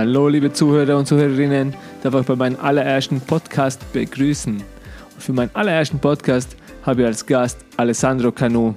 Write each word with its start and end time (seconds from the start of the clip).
Hallo, 0.00 0.28
liebe 0.28 0.50
Zuhörer 0.50 0.96
und 0.96 1.04
Zuhörerinnen, 1.04 1.74
darf 2.02 2.14
ich 2.14 2.26
bei 2.26 2.34
meinem 2.34 2.58
allerersten 2.58 3.20
Podcast 3.20 3.92
begrüßen. 3.92 4.54
Und 4.54 5.22
für 5.22 5.34
meinen 5.34 5.50
allerersten 5.52 5.98
Podcast 5.98 6.56
habe 6.86 7.02
ich 7.02 7.06
als 7.06 7.26
Gast 7.26 7.58
Alessandro 7.76 8.32
Canu. 8.32 8.72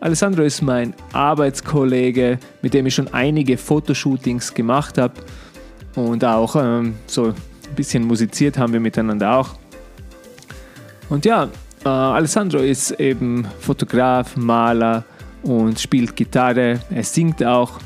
Alessandro 0.00 0.42
ist 0.42 0.60
mein 0.60 0.92
Arbeitskollege, 1.14 2.38
mit 2.60 2.74
dem 2.74 2.84
ich 2.84 2.94
schon 2.94 3.08
einige 3.14 3.56
Fotoshootings 3.56 4.52
gemacht 4.52 4.98
habe 4.98 5.14
und 5.94 6.22
auch 6.22 6.54
ähm, 6.54 6.96
so 7.06 7.28
ein 7.28 7.34
bisschen 7.74 8.04
musiziert 8.04 8.58
haben 8.58 8.74
wir 8.74 8.80
miteinander 8.80 9.38
auch. 9.38 9.54
Und 11.08 11.24
ja, 11.24 11.48
äh, 11.82 11.88
Alessandro 11.88 12.58
ist 12.58 12.90
eben 13.00 13.46
Fotograf, 13.58 14.36
Maler 14.36 15.02
und 15.44 15.80
spielt 15.80 16.14
Gitarre. 16.14 16.78
Er 16.90 17.04
singt 17.04 17.42
auch. 17.42 17.80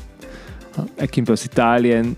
Er 0.97 1.07
kommt 1.07 1.31
aus 1.31 1.45
Italien 1.45 2.17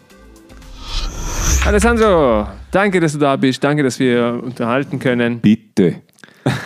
Alessandro, 1.67 2.47
danke, 2.71 3.01
dass 3.01 3.15
du 3.15 3.19
da 3.19 3.35
bist. 3.35 3.65
Danke, 3.65 3.83
dass 3.83 3.99
wir 3.99 4.41
unterhalten 4.45 5.01
können. 5.01 5.41
Bitte. 5.41 6.03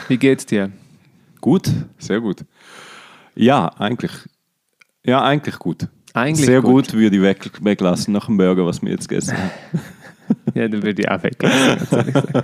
Wie 0.09 0.19
geht's 0.19 0.45
dir? 0.45 0.71
Gut, 1.41 1.71
sehr 1.99 2.21
gut. 2.21 2.45
Ja, 3.35 3.69
eigentlich. 3.79 4.13
Ja, 5.05 5.23
eigentlich 5.23 5.59
gut. 5.59 5.89
Eigentlich 6.15 6.47
sehr 6.47 6.61
gut. 6.61 6.89
gut, 6.89 6.93
würde 6.95 7.17
ich 7.17 7.23
weg, 7.23 7.51
weglassen 7.63 8.13
nach 8.13 8.27
dem 8.27 8.37
Burger, 8.37 8.67
was 8.67 8.83
wir 8.83 8.91
jetzt 8.91 9.09
gegessen 9.09 9.37
haben. 9.37 9.51
Ja, 10.55 10.67
dann 10.67 10.83
würde 10.83 11.03
ich 11.03 11.11
auch 11.11 11.23
weglassen. 11.23 12.43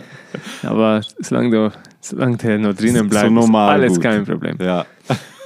Aber 0.62 1.00
solange, 1.20 1.50
du, 1.50 1.72
solange 2.00 2.36
der 2.36 2.58
noch 2.58 2.74
drinnen 2.74 3.04
So 3.04 3.08
bleibt, 3.08 3.30
ist 3.30 3.54
alles 3.54 3.94
gut. 3.94 4.02
kein 4.02 4.24
Problem. 4.26 4.58
Ja. 4.60 4.84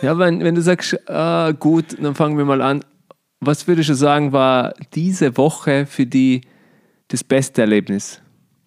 Ja, 0.01 0.19
wenn, 0.19 0.43
wenn 0.43 0.55
du 0.55 0.63
sagst, 0.63 1.09
ah, 1.09 1.53
gut, 1.53 1.97
dann 2.03 2.15
fangen 2.17 2.37
wir 2.39 2.45
mal 2.45 2.61
an. 2.61 2.85
Was 3.39 3.69
würdest 3.69 3.91
du 3.91 3.95
sagen, 3.95 4.33
war 4.33 4.75
diese 4.95 5.37
Woche 5.37 5.87
für 5.87 6.07
dich 6.07 6.43
das 7.09 7.23
beste 7.23 7.61
Erlebnis, 7.61 8.21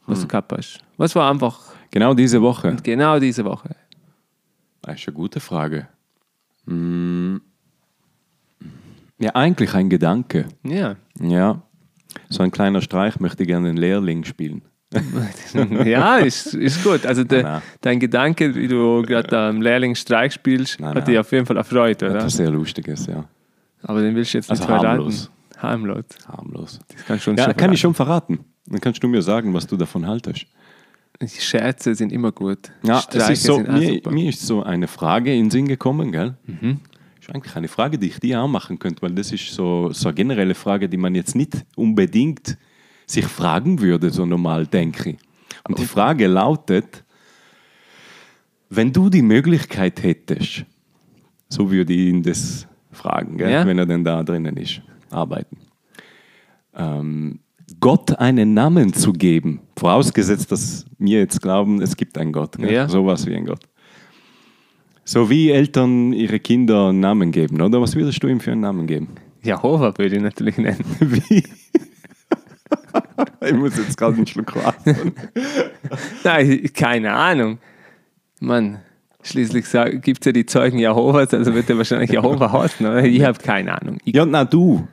was 0.05 0.19
Hm. 0.19 0.21
du 0.23 0.27
gehabt 0.29 0.51
hast? 0.53 0.79
Was 0.97 1.13
war 1.15 1.29
einfach 1.29 1.59
Genau 1.91 2.13
diese 2.13 2.41
Woche. 2.41 2.77
genau 2.83 3.19
diese 3.19 3.43
Woche? 3.43 3.75
Das 4.83 4.95
ist 5.01 5.07
eine 5.07 5.15
gute 5.15 5.39
Frage. 5.41 5.87
Hm. 6.67 7.41
Ja, 9.19 9.31
eigentlich 9.35 9.73
ein 9.73 9.89
Gedanke. 9.89 10.45
Ja. 10.63 10.95
Ja. 11.19 11.61
So 12.30 12.44
ein 12.44 12.52
kleiner 12.52 12.81
Streich 12.81 13.19
möchte 13.19 13.44
ich 13.44 13.47
gerne 13.47 13.67
den 13.67 13.77
Lehrling 13.77 14.23
spielen. 14.25 14.61
ja, 15.85 16.17
ist, 16.17 16.53
ist 16.53 16.83
gut. 16.83 17.05
Also 17.05 17.23
de, 17.23 17.44
Nein. 17.44 17.61
dein 17.81 17.99
Gedanke, 17.99 18.55
wie 18.55 18.67
du 18.67 19.02
gerade 19.02 19.38
am 19.38 19.61
Lehrlingsstreik 19.61 20.31
spielst, 20.31 20.80
Nein, 20.80 20.89
hat 20.89 20.95
nein. 20.95 21.05
dich 21.05 21.19
auf 21.19 21.31
jeden 21.31 21.45
Fall 21.45 21.57
erfreut, 21.57 22.02
oder? 22.03 22.16
Etwas 22.16 22.38
sehr 22.38 22.49
Lustiges, 22.49 23.05
ja. 23.07 23.25
Aber 23.83 24.02
den 24.02 24.16
willst 24.16 24.33
du 24.33 24.38
jetzt 24.38 24.50
nicht 24.50 24.61
Also 24.61 24.66
verraten. 24.66 24.88
harmlos. 24.88 25.31
Harmlos. 25.57 26.05
Harmlos. 26.27 26.79
Das 26.94 27.05
kannst 27.05 27.25
du 27.27 27.31
uns 27.31 27.39
Ja, 27.39 27.45
schon 27.45 27.57
kann 27.57 27.73
ich 27.73 27.79
schon 27.79 27.94
verraten. 27.94 28.39
Dann 28.67 28.79
kannst 28.81 29.03
du 29.03 29.07
mir 29.07 29.22
sagen, 29.22 29.53
was 29.53 29.67
du 29.67 29.75
davon 29.77 30.07
haltest. 30.07 30.45
Die 31.21 31.27
Scherze 31.27 31.95
sind 31.95 32.12
immer 32.12 32.31
gut. 32.31 32.72
Ja, 32.84 32.97
es 32.97 33.03
Streiche 33.06 33.34
ist 33.34 33.44
so, 33.44 33.59
mir, 33.59 34.01
mir 34.09 34.29
ist 34.29 34.41
so 34.41 34.63
eine 34.63 34.88
Frage 34.88 35.34
in 35.34 35.45
den 35.45 35.51
Sinn 35.51 35.67
gekommen, 35.67 36.12
gell? 36.12 36.35
Mhm. 36.45 36.81
ist 37.19 37.34
eigentlich 37.34 37.56
eine 37.56 37.67
Frage, 37.67 37.97
die 37.97 38.07
ich 38.07 38.19
dir 38.19 38.41
auch 38.41 38.47
machen 38.47 38.78
könnte, 38.79 39.01
weil 39.01 39.13
das 39.13 39.31
ist 39.31 39.53
so, 39.53 39.91
so 39.91 40.09
eine 40.09 40.16
generelle 40.16 40.56
Frage, 40.56 40.89
die 40.89 40.97
man 40.97 41.16
jetzt 41.16 41.35
nicht 41.35 41.66
unbedingt 41.75 42.57
sich 43.06 43.25
fragen 43.25 43.79
würde, 43.79 44.09
so 44.09 44.25
normal, 44.25 44.67
denke 44.67 45.12
ich. 45.12 45.17
Und 45.67 45.79
die 45.79 45.85
Frage 45.85 46.28
lautet, 46.28 47.03
wenn 48.69 48.91
du 48.91 49.09
die 49.09 49.22
Möglichkeit 49.22 50.03
hättest, 50.03 50.66
so 51.50 51.72
würde 51.72 51.94
ich 51.94 52.09
ihn 52.09 52.23
das 52.23 52.68
fragen, 52.91 53.38
gell? 53.38 53.51
Ja. 53.51 53.66
wenn 53.66 53.78
er 53.78 53.85
denn 53.85 54.03
da 54.03 54.23
drinnen 54.23 54.57
ist, 54.57 54.81
arbeiten, 55.09 55.57
ähm, 56.75 57.39
Gott 57.85 58.18
einen 58.18 58.56
Namen 58.56 58.94
zu 58.94 59.13
geben, 59.13 59.62
vorausgesetzt, 59.78 60.51
dass 60.51 60.88
wir 60.97 61.19
jetzt 61.19 61.40
glauben, 61.40 61.84
es 61.84 61.96
gibt 61.96 62.18
einen 62.18 62.31
Gott, 62.31 62.57
gell? 62.57 62.73
Ja. 62.73 62.90
sowas 62.90 63.28
wie 63.28 63.35
ein 63.35 63.46
Gott. 63.46 63.59
So 65.03 65.29
wie 65.29 65.51
Eltern 65.51 66.12
ihre 66.12 66.40
Kinder 66.40 66.88
einen 66.88 67.00
Namen 67.00 67.31
geben, 67.31 67.62
oder? 67.62 67.79
Was 67.79 67.95
würdest 67.95 68.24
du 68.24 68.28
ihm 68.28 68.40
für 68.40 68.53
einen 68.53 68.62
Namen 68.62 68.88
geben? 68.88 69.09
Jehova 69.44 69.94
würde 70.00 70.16
ich 70.16 70.22
natürlich 70.24 70.57
nennen. 70.57 70.84
Wie? 71.00 71.44
ich 73.45 73.53
muss 73.53 73.78
jetzt 73.78 73.95
gerade 73.95 74.16
einen 74.16 74.25
Schluck 74.25 74.56
Wasser. 74.56 74.95
Nein, 76.24 76.68
keine 76.74 77.13
Ahnung. 77.13 77.59
Mann, 78.40 78.79
schließlich 79.22 79.63
gibt 80.01 80.22
es 80.22 80.25
ja 80.25 80.31
die 80.31 80.47
Zeugen 80.47 80.79
Jehovas, 80.79 81.35
also 81.35 81.53
wird 81.53 81.69
er 81.69 81.78
wahrscheinlich 81.78 82.09
Jehova 82.09 82.51
heißen, 82.51 82.84
oder? 82.84 83.03
Ich 83.03 83.24
habe 83.24 83.38
keine 83.38 83.79
Ahnung. 83.79 84.00
Ich, 84.03 84.16
Ja, 84.16 84.25
na 84.25 84.44
du. 84.44 84.88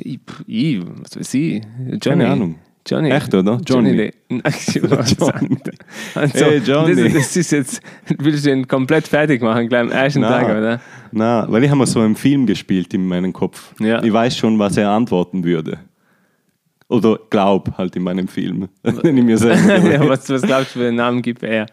Ich, 0.00 0.20
ich, 0.46 0.80
was 0.82 1.18
weiß 1.18 1.34
ich? 1.34 1.62
Johnny. 1.86 1.98
Keine 2.00 2.28
Ahnung. 2.28 2.56
Johnny. 2.86 3.10
Echt, 3.10 3.34
oder? 3.34 3.60
Johnny. 3.66 3.90
Johnny. 3.90 4.12
Nein, 4.28 4.42
Johnny. 4.72 5.58
Also, 6.14 6.44
Hey, 6.44 6.58
Johnny. 6.58 6.94
Das, 6.94 7.12
das 7.12 7.36
ist 7.36 7.52
jetzt, 7.52 7.82
willst 8.18 8.46
du 8.46 8.52
ihn 8.52 8.66
komplett 8.66 9.06
fertig 9.06 9.42
machen, 9.42 9.68
gleich 9.68 9.82
am 9.82 9.90
ersten 9.90 10.20
Na. 10.20 10.28
Tag, 10.28 10.44
oder? 10.44 10.80
Na, 11.12 11.46
weil 11.50 11.64
ich 11.64 11.70
habe 11.70 11.86
so 11.86 12.00
einen 12.00 12.16
Film 12.16 12.46
gespielt 12.46 12.94
in 12.94 13.06
meinem 13.06 13.32
Kopf. 13.32 13.74
Ja. 13.80 14.02
Ich 14.02 14.12
weiß 14.12 14.36
schon, 14.36 14.58
was 14.58 14.76
er 14.76 14.90
antworten 14.90 15.44
würde. 15.44 15.78
Oder 16.88 17.18
glaub 17.30 17.78
halt 17.78 17.94
in 17.94 18.02
meinem 18.02 18.26
Film. 18.26 18.68
Wenn 18.82 19.16
ich 19.16 19.24
mir 19.24 19.38
selber 19.38 19.88
ja, 19.92 20.08
was, 20.08 20.28
was 20.28 20.42
glaubst 20.42 20.74
du, 20.74 20.80
für 20.80 20.88
einen 20.88 20.96
Namen 20.96 21.22
gibt 21.22 21.42
er? 21.42 21.66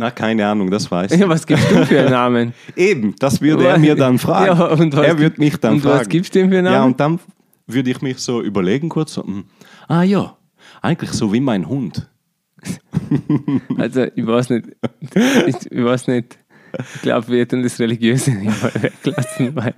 Na, 0.00 0.12
keine 0.12 0.46
Ahnung, 0.46 0.70
das 0.70 0.88
weiß 0.90 1.10
ich. 1.10 1.20
Ja, 1.20 1.28
was 1.28 1.44
gibst 1.44 1.68
du 1.72 1.84
für 1.84 1.98
einen 2.00 2.10
Namen? 2.12 2.54
Eben, 2.76 3.16
das 3.18 3.40
würde 3.40 3.66
er 3.66 3.78
mir 3.78 3.96
dann 3.96 4.18
fragen. 4.18 4.46
Ja, 4.58 4.66
und 4.66 4.96
was 4.96 5.04
er 5.06 5.08
gibt- 5.16 5.20
würde 5.20 5.40
mich 5.40 5.56
dann 5.56 5.74
und 5.74 5.80
fragen. 5.80 5.98
was 6.00 6.08
gibst 6.08 6.34
du 6.34 6.38
ihm 6.40 6.50
für 6.50 6.58
einen 6.58 6.66
Ja, 6.66 6.72
Namen? 6.78 6.92
und 6.92 7.00
dann 7.00 7.18
würde 7.66 7.90
ich 7.90 8.00
mich 8.00 8.18
so 8.18 8.40
überlegen 8.40 8.88
kurz, 8.88 9.14
so, 9.14 9.24
hm, 9.24 9.44
ah 9.88 10.02
ja, 10.04 10.36
eigentlich 10.82 11.10
so 11.10 11.32
wie 11.32 11.40
mein 11.40 11.68
Hund. 11.68 12.08
Also, 13.78 14.04
ich 14.14 14.26
weiß 14.26 14.50
nicht. 14.50 14.66
Ich, 15.46 15.72
ich 15.72 15.84
weiß 15.84 16.06
nicht. 16.08 16.38
Ich 16.96 17.02
glaube, 17.02 17.26
wir 17.28 17.40
hätten 17.40 17.62
das 17.62 17.78
Religiöse 17.80 18.30
nicht 18.32 18.62
mal 18.62 18.70
weglassen, 18.82 19.56
weil 19.56 19.74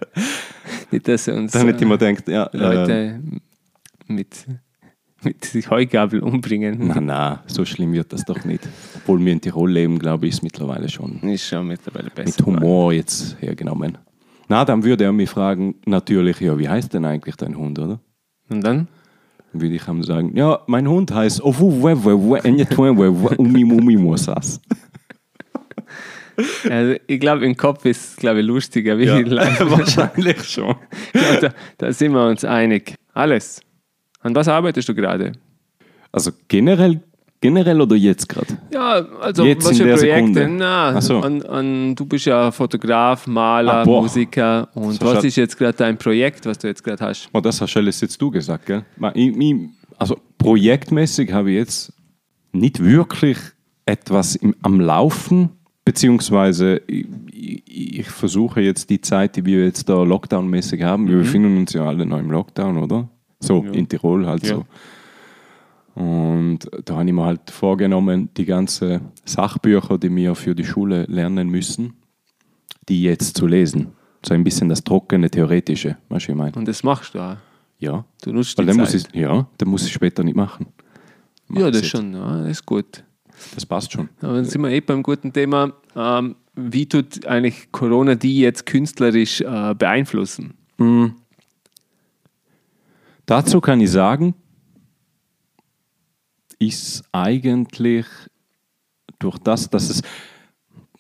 nicht, 0.90 1.06
dass 1.06 1.28
uns 1.28 1.52
Dann 1.52 1.66
hätte 1.66 1.84
ich 1.84 1.88
mir 1.88 1.96
gedacht, 1.98 2.28
ja, 2.28 2.44
äh, 2.46 2.56
äh, 2.56 2.60
Leute 2.60 3.20
mit, 5.22 5.54
mit 5.54 5.70
Heugabel 5.70 6.20
umbringen. 6.20 6.88
na, 6.88 7.00
na, 7.00 7.42
so 7.46 7.64
schlimm 7.64 7.92
wird 7.92 8.12
das 8.12 8.24
doch 8.24 8.44
nicht. 8.44 8.68
Obwohl 8.96 9.24
wir 9.24 9.32
in 9.32 9.40
Tirol 9.40 9.70
leben, 9.70 9.98
glaube 9.98 10.26
ich, 10.26 10.34
ist 10.34 10.42
mittlerweile 10.42 10.88
schon 10.88 11.20
Ist 11.22 11.46
schon 11.46 11.66
mittlerweile 11.66 12.10
besser. 12.10 12.34
mit 12.38 12.46
Humor 12.46 12.92
jetzt 12.92 13.36
hergenommen. 13.40 13.98
Na, 14.48 14.64
dann 14.64 14.82
würde 14.82 15.04
er 15.04 15.12
mich 15.12 15.30
fragen, 15.30 15.76
natürlich, 15.86 16.40
ja, 16.40 16.58
wie 16.58 16.68
heißt 16.68 16.92
denn 16.94 17.04
eigentlich 17.04 17.36
dein 17.36 17.56
Hund, 17.56 17.78
oder? 17.78 18.00
Und 18.48 18.62
dann? 18.62 18.88
Dann 19.52 19.60
würde 19.62 19.74
ich 19.74 19.86
ihm 19.88 20.02
sagen, 20.02 20.36
ja, 20.36 20.60
mein 20.66 20.88
Hund 20.88 21.12
heißt 21.12 21.40
Umimumimosas. 23.38 24.60
Also, 26.70 26.98
ich 27.06 27.20
glaube, 27.20 27.44
im 27.44 27.54
Kopf 27.54 27.84
ist 27.84 28.12
es 28.12 28.16
glaube 28.16 28.40
ich, 28.40 28.46
lustiger, 28.46 28.96
wie 28.98 29.04
Ja, 29.04 29.16
wahrscheinlich 29.70 30.42
schon. 30.44 30.74
Ja, 31.14 31.36
da, 31.38 31.50
da 31.76 31.92
sind 31.92 32.12
wir 32.12 32.26
uns 32.26 32.46
einig. 32.46 32.94
Alles. 33.12 33.60
An 34.20 34.34
was 34.34 34.48
arbeitest 34.48 34.88
du 34.88 34.94
gerade? 34.94 35.32
Also 36.12 36.30
generell, 36.48 37.00
generell 37.40 37.80
oder 37.80 37.96
jetzt 37.96 38.28
gerade? 38.28 38.58
Ja, 38.72 39.04
also 39.20 39.44
Jetzt 39.44 39.64
was 39.66 39.78
für 39.78 39.94
Projekte? 39.96 40.48
Na, 40.48 41.00
so. 41.00 41.20
an, 41.20 41.42
an, 41.42 41.94
du 41.94 42.04
bist 42.04 42.26
ja 42.26 42.50
Fotograf, 42.50 43.26
Maler, 43.26 43.82
Ah. 43.82 43.84
Musiker. 43.84 44.68
Und 44.74 44.94
So 45.00 45.06
was 45.06 45.24
ist 45.24 45.36
jetzt 45.36 45.56
gerade 45.56 45.76
dein 45.76 45.96
Projekt, 45.96 46.44
was 46.46 46.58
du 46.58 46.66
jetzt 46.68 46.82
gerade 46.84 47.04
hast? 47.04 47.28
Oh, 47.32 47.40
das 47.40 47.60
hast 47.60 47.76
alles 47.76 48.00
jetzt 48.00 48.20
du 48.20 48.30
gesagt, 48.30 48.66
gell? 48.66 48.84
Also 49.98 50.18
projektmäßig 50.38 51.32
habe 51.32 51.50
ich 51.50 51.56
jetzt 51.56 51.92
nicht 52.52 52.82
wirklich 52.82 53.38
etwas 53.86 54.36
im, 54.36 54.54
am 54.62 54.80
Laufen, 54.80 55.50
beziehungsweise 55.84 56.80
ich, 56.86 57.06
ich, 57.32 57.98
ich 58.00 58.10
versuche 58.10 58.60
jetzt 58.60 58.90
die 58.90 59.00
Zeit, 59.00 59.36
die 59.36 59.44
wir 59.44 59.64
jetzt 59.64 59.88
da 59.88 60.02
Lockdown-mäßig 60.02 60.82
haben, 60.82 61.08
wir 61.08 61.18
befinden 61.18 61.56
uns 61.58 61.72
ja 61.72 61.86
alle 61.86 62.04
noch 62.06 62.18
im 62.18 62.30
Lockdown, 62.30 62.78
oder? 62.78 63.08
So, 63.40 63.64
Ja. 63.64 63.72
in 63.72 63.88
Tirol 63.88 64.26
halt 64.26 64.46
Ja. 64.46 64.56
so. 64.56 64.64
Und 65.94 66.60
da 66.84 66.96
habe 66.96 67.06
ich 67.06 67.12
mir 67.12 67.24
halt 67.24 67.50
vorgenommen, 67.50 68.28
die 68.36 68.44
ganzen 68.44 69.00
Sachbücher, 69.24 69.98
die 69.98 70.14
wir 70.14 70.34
für 70.34 70.54
die 70.54 70.64
Schule 70.64 71.04
lernen 71.08 71.48
müssen, 71.48 71.94
die 72.88 73.02
jetzt 73.02 73.36
zu 73.36 73.46
lesen. 73.46 73.88
So 74.24 74.34
ein 74.34 74.44
bisschen 74.44 74.68
das 74.68 74.84
trockene, 74.84 75.30
theoretische, 75.30 75.96
was 76.08 76.28
ich 76.28 76.34
meine. 76.34 76.52
Und 76.54 76.68
das 76.68 76.84
machst 76.84 77.14
du 77.14 77.18
auch. 77.20 77.36
Ja. 77.78 78.04
Du 78.22 78.32
nutzt 78.32 78.56
Weil 78.58 78.66
die 78.66 78.68
dann 78.72 78.76
muss 78.80 78.92
Zeit. 78.92 79.08
ich, 79.12 79.20
ja, 79.20 79.46
dann 79.58 79.68
muss 79.68 79.84
ich 79.86 79.92
später 79.92 80.22
nicht 80.22 80.36
machen. 80.36 80.66
Mach 81.48 81.60
Ja, 81.62 81.70
das 81.70 81.80
jetzt. 81.80 81.90
schon, 81.90 82.12
ja, 82.12 82.38
das 82.42 82.50
ist 82.50 82.66
gut. 82.66 83.02
Das 83.54 83.64
passt 83.64 83.92
schon. 83.92 84.10
Aber 84.20 84.34
dann 84.34 84.44
sind 84.44 84.60
wir 84.60 84.68
eh 84.70 84.80
beim 84.80 85.02
guten 85.02 85.32
Thema. 85.32 85.72
Ähm, 85.96 86.36
wie 86.54 86.86
tut 86.86 87.24
eigentlich 87.26 87.72
Corona 87.72 88.14
die 88.14 88.40
jetzt 88.40 88.66
künstlerisch 88.66 89.40
äh, 89.40 89.74
beeinflussen? 89.74 90.54
Dazu 93.30 93.60
kann 93.60 93.80
ich 93.80 93.92
sagen, 93.92 94.34
ist 96.58 97.04
eigentlich 97.12 98.04
durch 99.20 99.38
das, 99.38 99.70
dass 99.70 99.88
es 99.88 100.02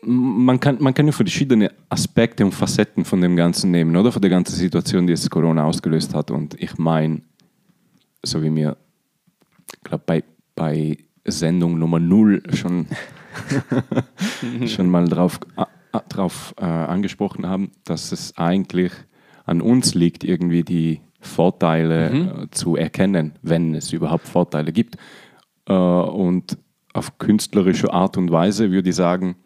man 0.02 0.60
kann, 0.60 0.76
man 0.80 0.94
kann 0.94 1.06
ja 1.06 1.12
verschiedene 1.12 1.72
Aspekte 1.88 2.44
und 2.44 2.52
Facetten 2.52 3.04
von 3.04 3.20
dem 3.20 3.34
Ganzen 3.34 3.72
nehmen, 3.72 3.96
oder? 3.96 4.12
Von 4.12 4.22
der 4.22 4.30
ganzen 4.30 4.54
Situation, 4.54 5.08
die 5.08 5.12
jetzt 5.12 5.28
Corona 5.28 5.64
ausgelöst 5.64 6.14
hat. 6.14 6.30
Und 6.30 6.54
ich 6.62 6.78
meine, 6.78 7.22
so 8.22 8.40
wie 8.44 8.50
mir, 8.50 8.76
ich 9.74 9.82
glaube, 9.82 10.04
bei, 10.06 10.22
bei 10.54 10.98
Sendung 11.24 11.80
Nummer 11.80 11.98
0 11.98 12.44
schon, 12.54 12.86
schon 14.68 14.88
mal 14.88 15.08
drauf, 15.08 15.40
äh, 15.56 15.98
drauf 16.08 16.54
äh, 16.58 16.64
angesprochen 16.64 17.48
haben, 17.48 17.72
dass 17.82 18.12
es 18.12 18.38
eigentlich 18.38 18.92
an 19.46 19.60
uns 19.60 19.94
liegt, 19.94 20.22
irgendwie 20.22 20.62
die 20.62 21.00
Vorteile 21.20 22.10
Mhm. 22.10 22.28
äh, 22.44 22.50
zu 22.50 22.76
erkennen, 22.76 23.32
wenn 23.42 23.74
es 23.74 23.92
überhaupt 23.92 24.26
Vorteile 24.28 24.72
gibt. 24.72 24.96
Äh, 25.68 25.72
und 25.72 26.56
auf 26.92 27.18
künstlerische 27.18 27.92
Art 27.92 28.16
und 28.16 28.30
Weise 28.32 28.70
würde 28.70 28.90
ich 28.90 28.96
sagen, 28.96 29.36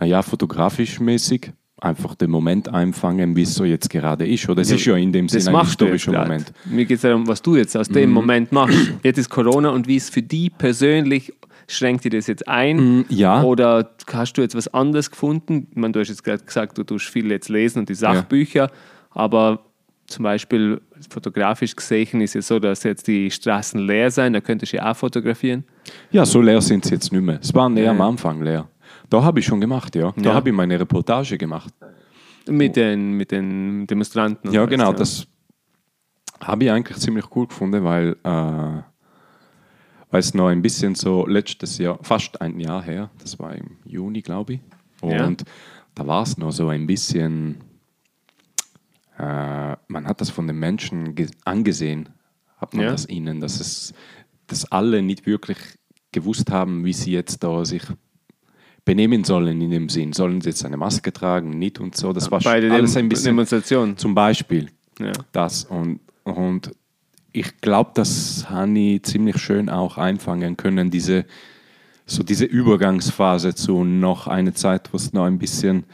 naja, 0.00 0.22
fotografisch 0.22 1.00
mäßig 1.00 1.52
einfach 1.80 2.16
den 2.16 2.30
Moment 2.30 2.68
einfangen, 2.68 3.36
wie 3.36 3.42
es 3.42 3.54
so 3.54 3.64
jetzt 3.64 3.88
gerade 3.88 4.26
ist. 4.26 4.48
Oder 4.48 4.62
es 4.62 4.70
Ja, 4.70 4.76
ist 4.76 4.84
ja 4.86 4.96
in 4.96 5.12
dem 5.12 5.28
Sinne 5.28 5.56
ein 5.58 5.64
historischer. 5.64 6.10
Moment. 6.12 6.52
Mir 6.64 6.84
geht 6.86 6.96
es 6.96 7.02
darum, 7.02 7.28
was 7.28 7.40
du 7.40 7.54
jetzt 7.56 7.76
aus 7.76 7.88
Mhm. 7.88 7.94
dem 7.94 8.10
Moment 8.10 8.50
machst. 8.50 8.76
Jetzt 9.04 9.18
ist 9.18 9.28
Corona 9.30 9.68
und 9.70 9.86
wie 9.86 9.96
es 9.96 10.10
für 10.10 10.22
die 10.22 10.50
persönlich 10.50 11.32
schränkt 11.68 12.02
dir 12.04 12.10
das 12.10 12.26
jetzt 12.26 12.48
ein? 12.48 13.00
Mm, 13.00 13.04
ja. 13.10 13.42
Oder 13.44 13.90
hast 14.12 14.32
du 14.32 14.40
jetzt 14.42 14.56
was 14.56 14.66
anderes 14.74 15.10
gefunden? 15.10 15.68
Ich 15.70 15.76
meine, 15.76 15.92
du 15.92 16.00
hast 16.00 16.08
jetzt 16.08 16.24
gerade 16.24 16.42
gesagt, 16.42 16.78
du 16.78 16.82
tust 16.82 17.06
viel 17.06 17.30
jetzt 17.30 17.48
lesen 17.48 17.80
und 17.80 17.88
die 17.88 17.94
Sachbücher, 17.94 18.70
aber 19.10 19.60
zum 20.08 20.22
Beispiel 20.24 20.80
fotografisch 21.10 21.76
gesehen 21.76 22.20
ist 22.22 22.34
es 22.34 22.48
so, 22.48 22.58
dass 22.58 22.82
jetzt 22.82 23.06
die 23.06 23.30
Straßen 23.30 23.78
leer 23.86 24.10
sind, 24.10 24.32
da 24.32 24.40
könntest 24.40 24.72
du 24.72 24.78
ja 24.78 24.90
auch 24.90 24.96
fotografieren. 24.96 25.64
Ja, 26.10 26.24
so 26.26 26.40
leer 26.40 26.60
sind 26.60 26.84
sie 26.84 26.94
jetzt 26.94 27.12
nicht 27.12 27.20
mehr. 27.22 27.38
Es 27.40 27.54
waren 27.54 27.76
eher 27.76 27.84
Ja. 27.84 27.90
am 27.92 28.00
Anfang 28.00 28.42
leer. 28.42 28.68
Da 29.10 29.22
habe 29.22 29.38
ich 29.40 29.46
schon 29.46 29.60
gemacht, 29.60 29.94
ja. 29.94 30.12
Da 30.16 30.22
Ja. 30.30 30.34
habe 30.34 30.48
ich 30.50 30.54
meine 30.54 30.80
Reportage 30.80 31.38
gemacht. 31.38 31.72
Mit 32.48 32.76
den, 32.76 33.12
mit 33.12 33.30
den 33.30 33.86
Demonstranten. 33.86 34.50
Ja, 34.52 34.64
genau. 34.64 34.92
Das 34.94 35.26
habe 36.40 36.64
ich 36.64 36.70
eigentlich 36.70 36.96
ziemlich 36.98 37.24
cool 37.36 37.46
gefunden, 37.46 37.84
weil, 37.84 38.16
äh, 38.24 38.82
es 40.16 40.32
noch 40.32 40.48
ein 40.48 40.62
bisschen 40.62 40.94
so 40.94 41.26
letztes 41.26 41.76
Jahr, 41.78 41.98
fast 42.02 42.40
ein 42.40 42.58
Jahr 42.58 42.82
her, 42.82 43.10
das 43.20 43.38
war 43.38 43.54
im 43.54 43.76
Juni, 43.84 44.22
glaube 44.22 44.54
ich. 44.54 44.60
Ja. 45.02 45.26
Und 45.26 45.44
da 45.94 46.06
war 46.06 46.22
es 46.22 46.38
noch 46.38 46.50
so 46.52 46.68
ein 46.68 46.86
bisschen, 46.86 47.56
äh, 49.18 49.76
man 49.88 50.06
hat 50.06 50.20
das 50.20 50.30
von 50.30 50.46
den 50.46 50.58
Menschen 50.58 51.14
ge- 51.14 51.28
angesehen, 51.44 52.08
hat 52.56 52.74
man 52.74 52.84
Ja. 52.86 52.90
das 52.92 53.08
ihnen, 53.08 53.40
dass 53.40 53.60
es, 53.60 53.92
dass 54.46 54.70
alle 54.70 55.02
nicht 55.02 55.26
wirklich 55.26 55.58
gewusst 56.12 56.50
haben, 56.50 56.84
wie 56.84 56.92
sie 56.92 57.12
jetzt 57.12 57.42
da 57.44 57.64
sich 57.64 57.82
benehmen 58.84 59.24
sollen 59.24 59.60
in 59.60 59.70
dem 59.70 59.88
Sinn. 59.88 60.12
Sollen 60.12 60.40
sie 60.40 60.48
jetzt 60.50 60.64
eine 60.64 60.76
Maske 60.78 61.12
tragen, 61.12 61.50
nicht 61.58 61.78
und 61.78 61.94
so. 61.96 62.12
Das 62.12 62.30
war 62.30 62.40
Bei 62.40 62.60
der 62.60 62.72
alles 62.72 62.96
ein 62.96 63.08
bisschen 63.08 63.26
Demonstration. 63.36 63.96
zum 63.96 64.14
Beispiel 64.14 64.70
Ja. 64.98 65.12
das. 65.32 65.64
Und, 65.64 66.00
und 66.24 66.70
ich 67.32 67.60
glaube, 67.60 67.90
das 67.94 68.48
habe 68.48 68.78
ich 68.78 69.02
ziemlich 69.02 69.36
schön 69.38 69.68
auch 69.68 69.98
einfangen 69.98 70.56
können, 70.56 70.90
diese, 70.90 71.26
so 72.06 72.22
diese 72.22 72.46
Übergangsphase 72.46 73.54
zu 73.54 73.84
noch 73.84 74.26
eine 74.26 74.54
Zeit, 74.54 74.90
wo 74.92 74.96
es 74.96 75.12
noch 75.12 75.24
ein 75.26 75.38
bisschen 75.38 75.84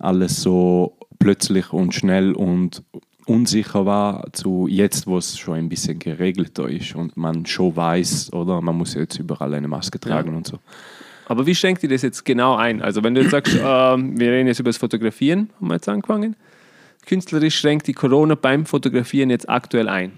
alles 0.00 0.42
so 0.42 0.93
plötzlich 1.18 1.72
und 1.72 1.94
schnell 1.94 2.32
und 2.32 2.82
unsicher 3.26 3.86
war, 3.86 4.32
zu 4.32 4.66
jetzt, 4.68 5.06
wo 5.06 5.16
es 5.18 5.38
schon 5.38 5.54
ein 5.54 5.68
bisschen 5.68 5.98
geregelter 5.98 6.68
ist 6.68 6.94
und 6.94 7.16
man 7.16 7.46
schon 7.46 7.74
weiß, 7.74 8.32
oder 8.32 8.60
man 8.60 8.76
muss 8.76 8.94
jetzt 8.94 9.18
überall 9.18 9.54
eine 9.54 9.68
Maske 9.68 9.98
tragen 9.98 10.36
und 10.36 10.46
so. 10.46 10.58
Aber 11.26 11.46
wie 11.46 11.54
schränkt 11.54 11.82
dir 11.82 11.88
das 11.88 12.02
jetzt 12.02 12.24
genau 12.24 12.56
ein? 12.56 12.82
Also 12.82 13.02
wenn 13.02 13.14
du 13.14 13.22
jetzt 13.22 13.30
sagst, 13.30 13.54
ähm, 13.64 14.18
wir 14.18 14.30
reden 14.30 14.46
jetzt 14.46 14.60
über 14.60 14.68
das 14.68 14.76
Fotografieren, 14.76 15.50
haben 15.58 15.68
wir 15.68 15.74
jetzt 15.74 15.88
angefangen. 15.88 16.36
Künstlerisch 17.06 17.58
schränkt 17.58 17.86
die 17.86 17.92
Corona 17.92 18.34
beim 18.34 18.66
Fotografieren 18.66 19.30
jetzt 19.30 19.48
aktuell 19.48 19.88
ein. 19.88 20.12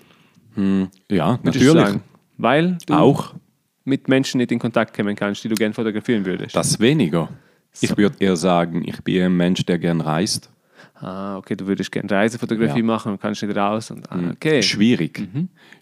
Ja, 0.57 1.39
würdest 1.43 1.65
du 1.65 1.75
natürlich. 1.75 1.75
sagen. 1.75 2.03
Weil 2.39 2.79
du 2.87 2.95
Auch 2.95 3.35
mit 3.85 4.09
Menschen 4.09 4.39
nicht 4.39 4.53
in 4.53 4.59
Kontakt 4.59 4.97
kommen 4.97 5.15
kannst, 5.15 5.45
die 5.45 5.49
du 5.49 5.55
gerne 5.55 5.75
fotografieren 5.75 6.25
würdest. 6.25 6.57
das 6.57 6.81
weniger. 6.81 7.29
Ich 7.81 7.97
würde 7.97 8.17
eher 8.21 8.37
sagen, 8.37 8.83
ich 8.87 9.03
bin 9.03 9.23
ein 9.23 9.37
Mensch, 9.37 9.65
der 9.67 9.79
gern 9.79 10.01
reist. 10.01 10.51
Ah, 10.99 11.37
okay, 11.37 11.55
du 11.57 11.67
würdest 11.67 11.93
gerne 11.93 12.11
Reisefotografie 12.11 12.79
Ja. 12.79 12.85
machen 12.85 13.13
und 13.13 13.21
kannst 13.21 13.43
nicht 13.43 13.55
raus. 13.57 13.91
Und, 13.91 14.11
ah, 14.11 14.31
okay. 14.33 14.63
Schwierig. 14.63 15.29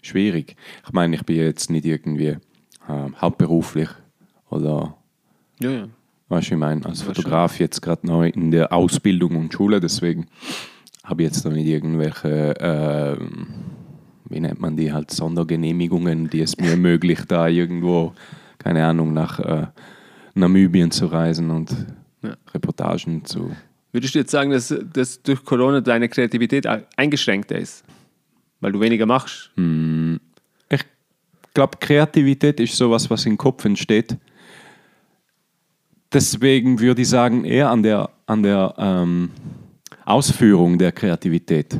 Schwierig. 0.01 0.55
Ich 0.85 0.91
meine, 0.93 1.15
ich 1.15 1.23
bin 1.23 1.37
jetzt 1.37 1.69
nicht 1.69 1.85
irgendwie 1.85 2.37
ähm, 2.89 3.15
hauptberuflich 3.21 3.89
oder, 4.49 4.95
Ja, 5.61 5.69
ja. 5.71 5.87
weißt 6.29 6.49
du, 6.49 6.53
ich 6.55 6.59
meine, 6.59 6.85
als 6.85 7.01
Fotograf 7.01 7.59
jetzt 7.59 7.81
gerade 7.81 8.05
neu 8.05 8.27
in 8.29 8.51
der 8.51 8.73
Ausbildung 8.73 9.37
und 9.37 9.53
Schule, 9.53 9.79
deswegen 9.79 10.27
habe 11.03 11.21
ich 11.23 11.27
jetzt 11.29 11.45
noch 11.45 11.53
nicht 11.53 11.67
irgendwelche, 11.67 12.53
ähm, 12.59 13.47
wie 14.27 14.39
nennt 14.41 14.59
man 14.59 14.75
die, 14.75 14.91
halt 14.91 15.11
Sondergenehmigungen, 15.11 16.29
die 16.29 16.41
es 16.41 16.57
mir 16.57 16.71
ermöglicht, 16.71 17.31
da 17.31 17.47
irgendwo, 17.47 18.13
keine 18.57 18.85
Ahnung, 18.85 19.13
nach 19.13 19.39
äh, 19.39 19.67
Namibien 20.33 20.91
zu 20.91 21.05
reisen 21.05 21.51
und 21.51 21.73
Ja. 22.21 22.35
Reportagen 22.53 23.23
zu. 23.23 23.55
Würdest 23.95 24.13
du 24.13 24.19
jetzt 24.19 24.31
sagen, 24.31 24.51
dass, 24.51 24.75
dass 24.91 25.23
durch 25.23 25.41
Corona 25.45 25.79
deine 25.79 26.09
Kreativität 26.09 26.67
eingeschränkter 26.97 27.57
ist? 27.57 27.85
Weil 28.59 28.73
du 28.73 28.81
weniger 28.81 29.05
machst? 29.05 29.51
Ich 30.69 30.81
glaube, 31.53 31.77
Kreativität 31.79 32.59
ist 32.59 32.75
sowas, 32.75 33.09
was 33.09 33.25
im 33.25 33.37
Kopf 33.37 33.63
entsteht. 33.63 34.17
Deswegen 36.11 36.77
würde 36.81 37.03
ich 37.03 37.07
sagen, 37.07 37.45
eher 37.45 37.69
an 37.69 37.83
der, 37.83 38.09
an 38.25 38.43
der 38.43 38.73
ähm, 38.77 39.31
Ausführung 40.03 40.77
der 40.77 40.91
Kreativität. 40.91 41.79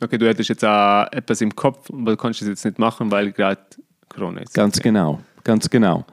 Okay, 0.00 0.18
du 0.18 0.28
hättest 0.28 0.50
jetzt 0.50 0.64
auch 0.64 1.08
etwas 1.10 1.40
im 1.40 1.52
Kopf, 1.52 1.90
aber 1.90 2.12
du 2.12 2.16
kannst 2.16 2.42
es 2.42 2.46
jetzt 2.46 2.64
nicht 2.64 2.78
machen, 2.78 3.10
weil 3.10 3.32
gerade 3.32 3.62
Corona 4.08 4.42
ist. 4.42 4.54
Ganz 4.54 4.76
okay. 4.76 4.90
genau, 4.90 5.20
ganz 5.42 5.68
genau. 5.68 6.06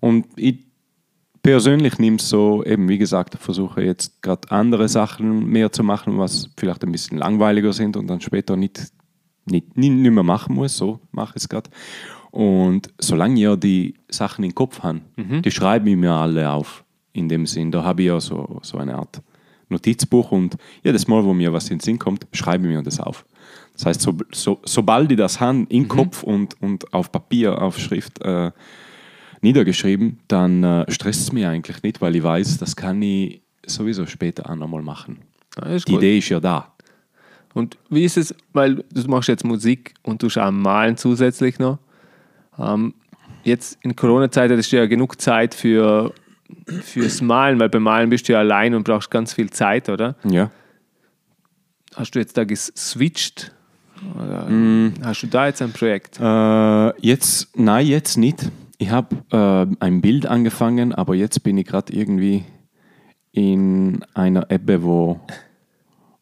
Und 0.00 0.26
ich 0.36 0.65
persönlich 1.46 2.00
nehme 2.00 2.16
es 2.16 2.28
so, 2.28 2.64
eben 2.64 2.88
wie 2.88 2.98
gesagt, 2.98 3.36
versuche 3.36 3.80
jetzt 3.80 4.20
gerade 4.20 4.50
andere 4.50 4.88
Sachen 4.88 5.46
mehr 5.46 5.70
zu 5.70 5.84
machen, 5.84 6.18
was 6.18 6.50
vielleicht 6.56 6.82
ein 6.82 6.90
bisschen 6.90 7.18
langweiliger 7.18 7.72
sind 7.72 7.96
und 7.96 8.08
dann 8.08 8.20
später 8.20 8.56
nicht, 8.56 8.92
nicht, 9.44 9.76
nicht, 9.76 9.92
nicht 9.92 10.10
mehr 10.10 10.24
machen 10.24 10.56
muss. 10.56 10.76
So 10.76 10.98
mache 11.12 11.34
ich 11.36 11.44
es 11.44 11.48
gerade. 11.48 11.70
Und 12.32 12.92
solange 12.98 13.38
ihr 13.38 13.56
die 13.56 13.94
Sachen 14.08 14.44
im 14.44 14.56
Kopf 14.56 14.80
habt, 14.82 15.02
die 15.44 15.50
schreibe 15.52 15.88
ich 15.88 15.96
mir 15.96 16.12
alle 16.12 16.50
auf. 16.50 16.84
In 17.12 17.28
dem 17.28 17.46
Sinn, 17.46 17.70
da 17.70 17.84
habe 17.84 18.02
ich 18.02 18.08
ja 18.08 18.18
so, 18.18 18.58
so 18.62 18.78
eine 18.78 18.96
Art 18.96 19.22
Notizbuch 19.68 20.32
und 20.32 20.56
jedes 20.82 21.06
Mal, 21.06 21.24
wo 21.24 21.32
mir 21.32 21.52
was 21.52 21.70
in 21.70 21.78
den 21.78 21.80
Sinn 21.80 21.98
kommt, 21.98 22.26
schreibe 22.32 22.66
ich 22.66 22.74
mir 22.74 22.82
das 22.82 22.98
auf. 22.98 23.24
Das 23.74 23.86
heißt, 23.86 24.00
so, 24.00 24.16
so, 24.32 24.58
sobald 24.64 25.12
ich 25.12 25.16
das 25.16 25.38
habe, 25.38 25.64
im 25.68 25.86
Kopf 25.86 26.24
und, 26.24 26.60
und 26.60 26.92
auf 26.92 27.12
Papier, 27.12 27.62
auf 27.62 27.78
Schrift 27.78 28.20
äh, 28.22 28.50
niedergeschrieben, 29.40 30.18
dann 30.28 30.62
äh, 30.62 30.90
stresst 30.90 31.20
es 31.22 31.32
mich 31.32 31.46
eigentlich 31.46 31.82
nicht, 31.82 32.00
weil 32.00 32.16
ich 32.16 32.22
weiß, 32.22 32.58
das 32.58 32.76
kann 32.76 33.00
ich 33.02 33.42
sowieso 33.66 34.06
später 34.06 34.48
auch 34.50 34.56
nochmal 34.56 34.82
machen. 34.82 35.18
Ist 35.64 35.88
Die 35.88 35.92
gut. 35.92 36.02
Idee 36.02 36.18
ist 36.18 36.28
ja 36.28 36.40
da. 36.40 36.72
Und 37.54 37.78
wie 37.88 38.04
ist 38.04 38.16
es, 38.18 38.34
weil 38.52 38.84
du 38.92 39.08
machst 39.08 39.28
jetzt 39.28 39.44
Musik 39.44 39.94
und 40.02 40.22
du 40.22 40.28
auch 40.28 40.50
malen 40.50 40.96
zusätzlich 40.96 41.58
noch. 41.58 41.78
Ähm, 42.58 42.94
jetzt 43.44 43.78
in 43.82 43.96
Corona-Zeit 43.96 44.50
hattest 44.50 44.72
du 44.72 44.76
ja 44.76 44.86
genug 44.86 45.20
Zeit 45.20 45.54
für, 45.54 46.12
fürs 46.82 47.22
Malen, 47.22 47.58
weil 47.58 47.70
beim 47.70 47.82
Malen 47.82 48.10
bist 48.10 48.28
du 48.28 48.34
ja 48.34 48.40
allein 48.40 48.74
und 48.74 48.84
brauchst 48.84 49.10
ganz 49.10 49.32
viel 49.32 49.48
Zeit, 49.50 49.88
oder? 49.88 50.16
Ja. 50.24 50.50
Hast 51.94 52.14
du 52.14 52.18
jetzt 52.18 52.36
da 52.36 52.44
geswitcht? 52.44 53.52
Mm. 54.48 54.88
Hast 55.02 55.22
du 55.22 55.26
da 55.26 55.46
jetzt 55.46 55.62
ein 55.62 55.72
Projekt? 55.72 56.20
Äh, 56.20 57.00
jetzt, 57.00 57.56
nein, 57.56 57.86
jetzt 57.86 58.18
nicht. 58.18 58.50
Ich 58.78 58.90
habe 58.90 59.16
äh, 59.30 59.84
ein 59.84 60.00
Bild 60.00 60.26
angefangen, 60.26 60.92
aber 60.92 61.14
jetzt 61.14 61.42
bin 61.42 61.56
ich 61.56 61.66
gerade 61.66 61.92
irgendwie 61.92 62.44
in 63.32 64.04
einer 64.14 64.50
Ebbe, 64.50 64.82
wo, 64.82 65.20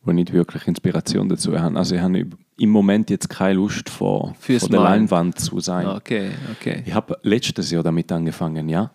wo 0.03 0.11
ich 0.11 0.15
nicht 0.15 0.33
wirklich 0.33 0.67
Inspiration 0.67 1.29
dazu 1.29 1.59
habe. 1.59 1.77
Also 1.77 1.95
ich 1.97 2.01
habe 2.01 2.27
im 2.59 2.71
Moment 2.71 3.11
jetzt 3.11 3.29
keine 3.29 3.55
Lust 3.55 3.89
vor, 3.89 4.35
vor 4.39 4.69
der. 4.69 4.81
Leinwand 4.81 5.39
zu 5.39 5.61
sein. 5.61 5.87
Okay, 5.87 6.31
okay. 6.53 6.83
Ich 6.87 6.95
habe 6.95 7.19
letztes 7.23 7.71
Jahr 7.71 7.83
damit 7.83 8.11
angefangen, 8.13 8.69
ja. 8.69 8.91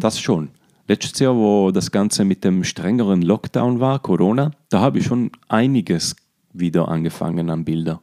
Das 0.00 0.18
schon. 0.18 0.48
Letztes 0.88 1.18
Jahr, 1.18 1.34
wo 1.34 1.70
das 1.70 1.90
Ganze 1.90 2.24
mit 2.24 2.44
dem 2.44 2.64
strengeren 2.64 3.22
Lockdown 3.22 3.80
war, 3.80 3.98
Corona, 3.98 4.52
da 4.70 4.80
habe 4.80 4.98
ich 4.98 5.06
schon 5.06 5.30
einiges 5.48 6.16
wieder 6.52 6.88
angefangen 6.88 7.50
an 7.50 7.64
Bilder. 7.64 8.00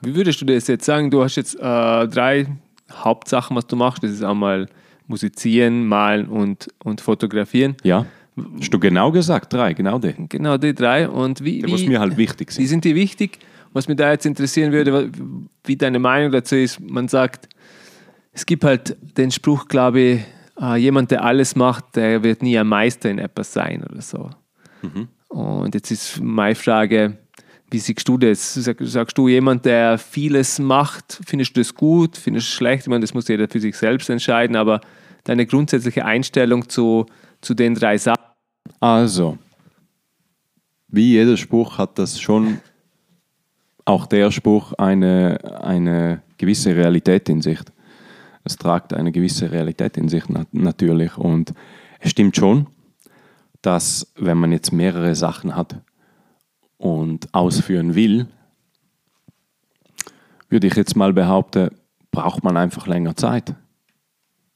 Wie 0.00 0.14
würdest 0.14 0.40
du 0.40 0.44
das 0.46 0.66
jetzt 0.68 0.84
sagen? 0.84 1.10
Du 1.10 1.22
hast 1.22 1.36
jetzt 1.36 1.56
äh, 1.56 2.08
drei 2.08 2.46
Hauptsachen, 2.92 3.56
was 3.56 3.66
du 3.66 3.76
machst. 3.76 4.02
Das 4.02 4.10
ist 4.10 4.22
einmal 4.22 4.68
musizieren, 5.06 5.86
malen 5.86 6.26
und, 6.28 6.68
und 6.84 7.00
fotografieren. 7.00 7.76
Ja. 7.82 8.06
Hast 8.58 8.72
du 8.72 8.78
genau 8.78 9.12
gesagt, 9.12 9.52
drei, 9.52 9.74
genau 9.74 9.98
die. 9.98 10.14
Genau 10.28 10.56
die 10.56 10.74
drei. 10.74 11.08
Und 11.08 11.44
wie, 11.44 11.62
Was 11.64 11.80
wie, 11.80 11.88
mir 11.88 12.00
halt 12.00 12.16
wichtig 12.16 12.56
wie 12.56 12.62
ist. 12.62 12.70
sind 12.70 12.84
die 12.84 12.94
wichtig? 12.94 13.38
Was 13.72 13.88
mich 13.88 13.96
da 13.96 14.10
jetzt 14.10 14.26
interessieren 14.26 14.72
würde, 14.72 15.10
wie 15.64 15.76
deine 15.76 15.98
Meinung 15.98 16.32
dazu 16.32 16.56
ist, 16.56 16.80
man 16.80 17.08
sagt, 17.08 17.48
es 18.32 18.46
gibt 18.46 18.64
halt 18.64 18.96
den 19.16 19.30
Spruch, 19.30 19.66
glaube 19.68 20.00
ich, 20.00 20.20
äh, 20.60 20.76
jemand, 20.76 21.10
der 21.10 21.24
alles 21.24 21.56
macht, 21.56 21.96
der 21.96 22.22
wird 22.22 22.42
nie 22.42 22.58
ein 22.58 22.66
Meister 22.66 23.10
in 23.10 23.18
etwas 23.18 23.52
sein 23.52 23.84
oder 23.84 24.00
so. 24.00 24.30
Und 25.28 25.74
jetzt 25.74 25.90
ist 25.90 26.20
meine 26.20 26.54
Frage, 26.54 27.18
wie 27.72 27.78
siehst 27.78 28.06
du 28.06 28.18
das? 28.18 28.54
Sag, 28.54 28.76
sagst 28.80 29.16
du, 29.16 29.28
jemand, 29.28 29.64
der 29.64 29.96
vieles 29.96 30.58
macht, 30.58 31.20
findest 31.26 31.56
du 31.56 31.60
das 31.60 31.74
gut, 31.74 32.16
findest 32.16 32.46
du 32.46 32.50
es 32.50 32.54
schlecht? 32.54 32.82
Ich 32.82 32.88
meine, 32.88 33.00
das 33.00 33.14
muss 33.14 33.28
jeder 33.28 33.48
für 33.48 33.60
sich 33.60 33.76
selbst 33.76 34.10
entscheiden, 34.10 34.56
aber 34.56 34.80
deine 35.24 35.46
grundsätzliche 35.46 36.04
Einstellung 36.04 36.68
zu, 36.68 37.06
zu 37.40 37.54
den 37.54 37.74
drei 37.74 37.96
Sachen. 37.96 38.22
Also, 38.78 39.38
wie 40.88 41.12
jeder 41.12 41.36
Spruch 41.38 41.78
hat 41.78 41.98
das 41.98 42.20
schon, 42.20 42.58
auch 43.86 44.06
der 44.06 44.30
Spruch, 44.30 44.74
eine, 44.74 45.38
eine 45.62 46.22
gewisse 46.36 46.76
Realität 46.76 47.28
in 47.28 47.40
sich. 47.40 47.58
Es 48.44 48.56
tragt 48.56 48.92
eine 48.92 49.12
gewisse 49.12 49.50
Realität 49.50 49.96
in 49.96 50.08
sich 50.08 50.28
nat 50.28 50.52
natürlich. 50.52 51.16
Und 51.16 51.54
es 52.00 52.10
stimmt 52.10 52.36
schon, 52.36 52.66
dass 53.62 54.12
wenn 54.16 54.38
man 54.38 54.52
jetzt 54.52 54.72
mehrere 54.72 55.14
Sachen 55.14 55.56
hat 55.56 55.80
und 56.82 57.32
ausführen 57.32 57.94
will, 57.94 58.26
würde 60.48 60.66
ich 60.66 60.74
jetzt 60.74 60.96
mal 60.96 61.12
behaupten, 61.12 61.70
braucht 62.10 62.42
man 62.42 62.56
einfach 62.56 62.88
länger 62.88 63.14
Zeit. 63.16 63.54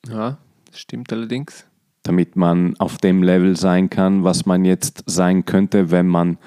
Ja, 0.09 0.37
das 0.69 0.81
stimmt 0.81 1.13
allerdings. 1.13 1.67
damit 2.03 2.37
man 2.37 2.77
auf 2.79 2.99
dem 2.99 3.23
Level 3.23 3.57
sein 3.57 3.91
kann, 3.91 4.25
was 4.25 4.47
man 4.47 4.65
jetzt 4.65 5.05
sein 5.07 5.45
könnte, 5.45 5.91
wenn 5.91 6.07
man 6.07 6.39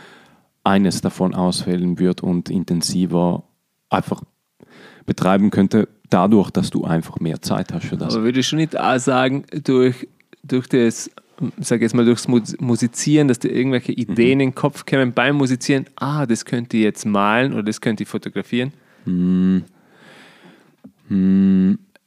eines 0.63 1.01
davon 1.01 1.33
auswählen 1.33 1.99
würde 1.99 2.25
und 2.25 2.49
intensiver 2.49 3.43
einfach 3.89 4.23
betreiben 5.05 5.49
könnte, 5.49 5.87
dadurch, 6.09 6.51
dass 6.51 6.69
du 6.69 6.85
einfach 6.85 7.19
mehr 7.19 7.41
Zeit 7.41 7.73
hast 7.73 7.85
für 7.87 7.97
das. 7.97 8.15
Aber 8.15 8.23
würde 8.23 8.39
ich 8.39 8.47
schon 8.47 8.57
nicht 8.57 8.79
auch 8.79 8.99
sagen, 8.99 9.45
durch, 9.63 10.07
durch 10.43 10.67
das, 10.67 11.09
sag 11.59 11.81
jetzt 11.81 11.95
mal, 11.95 12.05
durchs 12.05 12.27
Mu- 12.27 12.41
Musizieren, 12.59 13.27
dass 13.27 13.39
dir 13.39 13.51
irgendwelche 13.51 13.91
Ideen 13.91 14.39
in 14.39 14.49
den 14.49 14.55
Kopf 14.55 14.85
kämen 14.85 15.13
beim 15.13 15.35
Musizieren, 15.37 15.85
ah, 15.95 16.25
das 16.25 16.45
könnte 16.45 16.77
ich 16.77 16.83
jetzt 16.83 17.05
malen 17.05 17.53
oder 17.53 17.63
das 17.63 17.81
könnte 17.81 18.03
ich 18.03 18.09
fotografieren. 18.09 18.73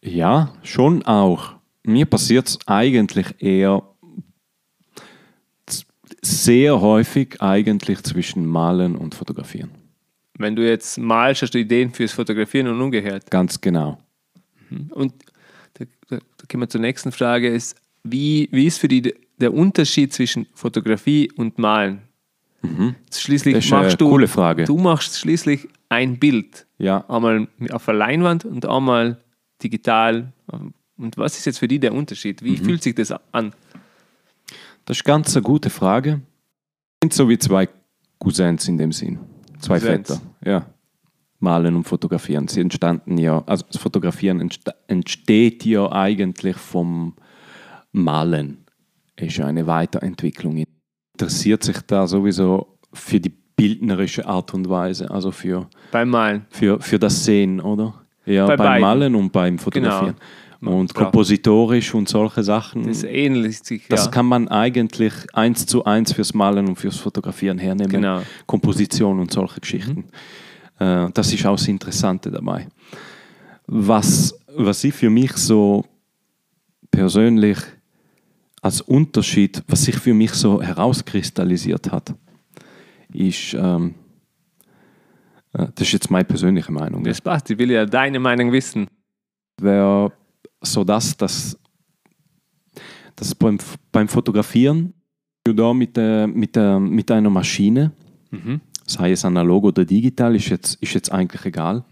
Ja, 0.02 0.52
schon 0.62 1.02
auch. 1.04 1.54
Mir 1.84 2.06
passiert 2.06 2.48
es 2.48 2.58
eigentlich 2.66 3.26
eher 3.38 3.82
sehr 6.20 6.80
häufig 6.80 7.40
eigentlich 7.42 8.02
zwischen 8.02 8.46
Malen 8.46 8.94
und 8.94 9.14
Fotografieren. 9.14 9.70
Wenn 10.38 10.54
du 10.54 10.64
jetzt 10.66 10.98
malst, 10.98 11.42
hast 11.42 11.54
du 11.54 11.58
Ideen 11.58 11.92
fürs 11.92 12.12
Fotografieren 12.12 12.68
und 12.68 12.80
umgekehrt. 12.80 13.30
Ganz 13.30 13.60
genau. 13.60 13.98
Und 14.90 15.12
da, 15.74 15.84
da, 16.08 16.18
da 16.18 16.46
kommen 16.50 16.62
wir 16.62 16.68
zur 16.68 16.80
nächsten 16.80 17.10
Frage, 17.10 17.48
ist, 17.48 17.76
wie, 18.04 18.48
wie 18.52 18.66
ist 18.66 18.78
für 18.78 18.88
dich 18.88 19.14
der 19.38 19.52
Unterschied 19.52 20.12
zwischen 20.12 20.46
Fotografie 20.54 21.30
und 21.36 21.58
Malen? 21.58 22.02
Schließlich 22.62 22.62
Mhm. 22.64 22.94
Das 23.08 23.64
ist 23.64 23.72
eine 23.72 23.82
machst 23.84 24.00
du, 24.00 24.08
coole 24.08 24.28
Frage. 24.28 24.64
du 24.64 24.76
machst 24.76 25.18
schließlich 25.18 25.68
ein 25.88 26.18
Bild. 26.18 26.66
Ja, 26.78 27.04
einmal 27.08 27.48
auf 27.70 27.84
der 27.84 27.94
Leinwand 27.94 28.44
und 28.44 28.66
einmal 28.66 29.18
digital. 29.62 30.32
Und 30.96 31.16
was 31.16 31.36
ist 31.38 31.44
jetzt 31.44 31.58
für 31.58 31.68
dich 31.68 31.80
der 31.80 31.92
Unterschied? 31.92 32.40
Mhm. 32.40 32.46
Wie 32.46 32.56
fühlt 32.56 32.82
sich 32.82 32.94
das 32.94 33.12
an? 33.32 33.52
Das 34.84 34.98
ist 34.98 35.04
ganz 35.04 35.34
eine 35.36 35.42
gute 35.42 35.70
Frage. 35.70 36.20
Sind 37.02 37.12
so 37.12 37.28
wie 37.28 37.38
zwei 37.38 37.68
Cousins 38.18 38.68
in 38.68 38.78
dem 38.78 38.92
Sinn. 38.92 39.18
Zwei 39.60 39.78
Cousins. 39.78 40.08
Väter. 40.08 40.22
Ja. 40.44 40.66
Malen 41.40 41.74
und 41.74 41.84
Fotografieren. 41.84 42.46
Sie 42.46 42.60
entstanden 42.60 43.18
ja, 43.18 43.42
also 43.46 43.64
das 43.70 43.80
Fotografieren 43.80 44.48
entsteht 44.86 45.64
ja 45.64 45.90
eigentlich 45.90 46.56
vom 46.56 47.14
Malen. 47.92 48.64
Ist 49.16 49.36
ja 49.36 49.46
eine 49.46 49.66
Weiterentwicklung. 49.66 50.64
Interessiert 51.14 51.62
sich 51.62 51.78
da 51.86 52.06
sowieso 52.06 52.78
für 52.92 53.20
die 53.20 53.32
bildnerische 53.56 54.26
Art 54.26 54.54
und 54.54 54.68
Weise, 54.68 55.10
also 55.10 55.30
für, 55.30 55.68
Beim 55.90 56.08
Malen. 56.10 56.46
für, 56.50 56.80
für 56.80 56.98
das 56.98 57.24
Sehen, 57.24 57.60
oder? 57.60 57.94
Ja, 58.24 58.46
Bei 58.46 58.56
beim 58.56 58.66
beiden. 58.66 58.80
Malen 58.80 59.14
und 59.14 59.32
beim 59.32 59.58
Fotografieren. 59.58 60.16
Genau. 60.60 60.76
Und 60.78 60.94
Klar. 60.94 61.06
kompositorisch 61.06 61.92
und 61.92 62.08
solche 62.08 62.44
Sachen. 62.44 62.86
Das 62.86 63.02
ähnelt 63.02 63.64
sich. 63.64 63.88
Das 63.88 64.04
ja. 64.04 64.10
kann 64.12 64.26
man 64.26 64.46
eigentlich 64.46 65.12
eins 65.32 65.66
zu 65.66 65.84
eins 65.84 66.12
fürs 66.12 66.34
Malen 66.34 66.68
und 66.68 66.76
fürs 66.76 66.98
Fotografieren 66.98 67.58
hernehmen. 67.58 67.90
Genau. 67.90 68.22
Komposition 68.46 69.18
und 69.18 69.32
solche 69.32 69.60
Geschichten. 69.60 70.04
Äh, 70.78 71.08
das 71.14 71.32
ist 71.32 71.44
auch 71.46 71.56
das 71.56 71.66
Interessante 71.66 72.30
dabei. 72.30 72.68
Was, 73.66 74.38
was 74.54 74.84
ich 74.84 74.94
für 74.94 75.10
mich 75.10 75.32
so 75.32 75.84
persönlich 76.92 77.58
als 78.62 78.80
Unterschied, 78.80 79.62
was 79.66 79.84
sich 79.84 79.96
für 79.96 80.14
mich 80.14 80.30
so 80.32 80.62
herauskristallisiert 80.62 81.90
hat, 81.90 82.14
ist, 83.12 83.54
ähm, 83.54 83.94
äh, 85.52 85.66
das 85.74 85.88
ist 85.88 85.92
jetzt 85.92 86.10
meine 86.10 86.24
persönliche 86.24 86.72
Meinung, 86.72 87.02
Das 87.04 87.20
passt. 87.20 87.50
Ich 87.50 87.58
will 87.58 87.72
ja 87.72 87.84
deine 87.84 88.20
Meinung 88.20 88.52
wissen. 88.52 88.86
wäre 89.60 90.12
so 90.62 90.84
das, 90.84 91.16
dass, 91.16 91.58
dass 93.16 93.34
beim, 93.34 93.58
beim 93.90 94.08
Fotografieren 94.08 94.94
du 95.44 95.52
da 95.52 95.74
mit, 95.74 95.96
der, 95.96 96.28
mit, 96.28 96.54
der, 96.54 96.78
mit 96.78 97.10
einer 97.10 97.30
Maschine, 97.30 97.90
sei 98.86 99.10
es 99.10 99.24
analog 99.24 99.64
oder 99.64 99.84
digital, 99.84 100.36
ist 100.36 100.48
jetzt, 100.48 100.80
ist 100.80 100.94
jetzt 100.94 101.10
eigentlich 101.10 101.44
egal, 101.44 101.84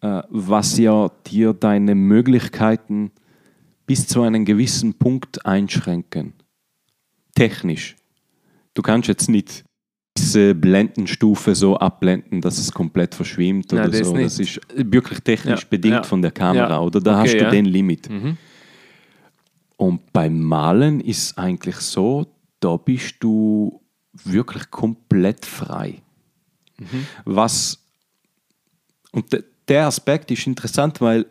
äh, 0.00 0.22
was 0.30 0.78
ja 0.78 1.10
dir 1.26 1.52
deine 1.52 1.94
Möglichkeiten 1.94 3.12
bis 3.90 4.06
zu 4.06 4.22
einem 4.22 4.44
gewissen 4.44 4.94
Punkt 4.94 5.44
einschränken. 5.44 6.34
Technisch. 7.34 7.96
Du 8.72 8.82
kannst 8.82 9.08
jetzt 9.08 9.28
nicht 9.28 9.64
diese 10.16 10.54
Blendenstufe 10.54 11.56
so 11.56 11.76
abblenden, 11.76 12.40
dass 12.40 12.58
es 12.58 12.70
komplett 12.70 13.16
verschwimmt 13.16 13.72
Nein, 13.72 13.88
oder 13.88 13.98
das 13.98 14.06
so. 14.06 14.14
nicht. 14.14 14.26
Das 14.26 14.38
ist 14.38 14.60
wirklich 14.76 15.18
technisch 15.22 15.62
Ja, 15.62 15.66
bedingt 15.68 15.94
ja. 15.96 16.02
von 16.04 16.22
der 16.22 16.30
Kamera, 16.30 16.68
Ja. 16.68 16.80
oder? 16.80 17.00
Da 17.00 17.20
Okay, 17.20 17.30
hast 17.32 17.40
du 17.46 17.50
den 17.50 17.64
Limit. 17.64 18.08
Mhm. 18.08 18.36
Und 19.76 20.12
beim 20.12 20.40
Malen 20.40 21.00
ist 21.00 21.22
es 21.24 21.36
eigentlich 21.36 21.74
so, 21.78 22.32
da 22.60 22.76
bist 22.76 23.16
du 23.18 23.80
wirklich 24.12 24.70
komplett 24.70 25.44
frei. 25.44 26.00
Was 27.24 27.84
und 29.10 29.32
de, 29.32 29.42
der 29.66 29.88
Aspekt 29.88 30.30
ist 30.30 30.46
interessant, 30.46 31.00
weil 31.00 31.26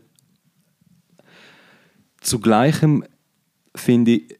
zugleichem 2.21 3.03
finde 3.75 4.11
ich, 4.11 4.39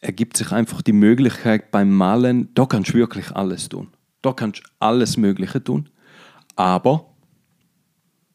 ergibt 0.00 0.36
sich 0.36 0.52
einfach 0.52 0.82
die 0.82 0.92
Möglichkeit 0.92 1.70
beim 1.70 1.94
Malen, 1.94 2.52
da 2.54 2.66
kannst 2.66 2.90
du 2.90 2.94
wirklich 2.94 3.30
alles 3.32 3.68
tun. 3.68 3.88
Da 4.22 4.32
kannst 4.32 4.60
du 4.60 4.68
alles 4.78 5.16
Mögliche 5.16 5.62
tun. 5.62 5.88
Aber, 6.56 7.06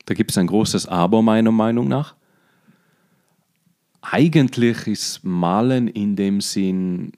da 0.06 0.14
gibt 0.14 0.32
es 0.32 0.38
ein 0.38 0.48
großes 0.48 0.88
Aber 0.88 1.22
meiner 1.22 1.52
Meinung 1.52 1.88
nach, 1.88 2.16
eigentlich 4.02 4.88
ist 4.88 5.24
Malen 5.24 5.88
in 5.88 6.16
dem 6.16 6.42
Sinn, 6.42 7.12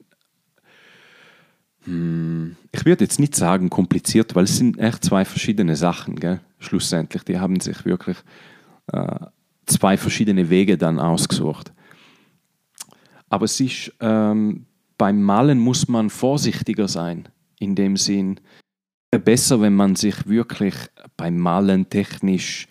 hm, 1.84 2.56
ich 2.70 2.84
würde 2.84 3.04
jetzt 3.04 3.18
nicht 3.18 3.34
sagen 3.34 3.70
kompliziert, 3.70 4.34
weil 4.34 4.44
es 4.44 4.58
sind 4.58 4.78
echt 4.78 5.04
zwei 5.04 5.24
verschiedene 5.24 5.76
Sachen, 5.76 6.16
gell? 6.16 6.40
schlussendlich. 6.58 7.22
Die 7.24 7.38
haben 7.38 7.60
sich 7.60 7.84
wirklich 7.84 8.16
äh, 8.92 9.26
zwei 9.72 9.96
verschiedene 9.96 10.50
Wege 10.50 10.78
dann 10.78 10.98
ausgesucht. 10.98 11.72
Aber 13.28 13.46
es 13.46 13.58
ist, 13.60 13.92
ähm, 14.00 14.66
beim 14.98 15.22
Malen 15.22 15.58
muss 15.58 15.88
man 15.88 16.10
vorsichtiger 16.10 16.86
sein, 16.88 17.28
in 17.58 17.74
dem 17.74 17.96
Sinn, 17.96 18.40
besser, 19.24 19.60
wenn 19.60 19.74
man 19.74 19.96
sich 19.96 20.26
wirklich 20.26 20.74
beim 21.16 21.38
Malen 21.38 21.88
technisch 21.90 22.68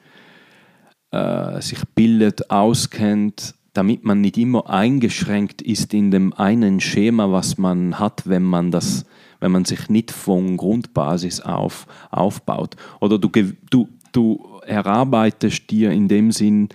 äh, 1.11 1.61
sich 1.61 1.79
bildet, 1.95 2.49
auskennt, 2.49 3.55
damit 3.73 4.03
man 4.03 4.21
nicht 4.21 4.37
immer 4.37 4.69
eingeschränkt 4.69 5.61
ist 5.61 5.93
in 5.93 6.11
dem 6.11 6.33
einen 6.33 6.79
Schema, 6.79 7.31
was 7.31 7.57
man 7.57 7.99
hat, 7.99 8.27
wenn 8.27 8.43
man 8.43 8.71
das, 8.71 9.05
wenn 9.39 9.51
man 9.51 9.65
sich 9.65 9.89
nicht 9.89 10.11
von 10.11 10.57
Grundbasis 10.57 11.41
auf 11.41 11.87
aufbaut. 12.09 12.75
Oder 12.99 13.17
du, 13.17 13.29
du, 13.69 13.87
du 14.11 14.59
erarbeitest 14.65 15.69
dir 15.69 15.91
in 15.91 16.07
dem 16.07 16.31
Sinn 16.31 16.69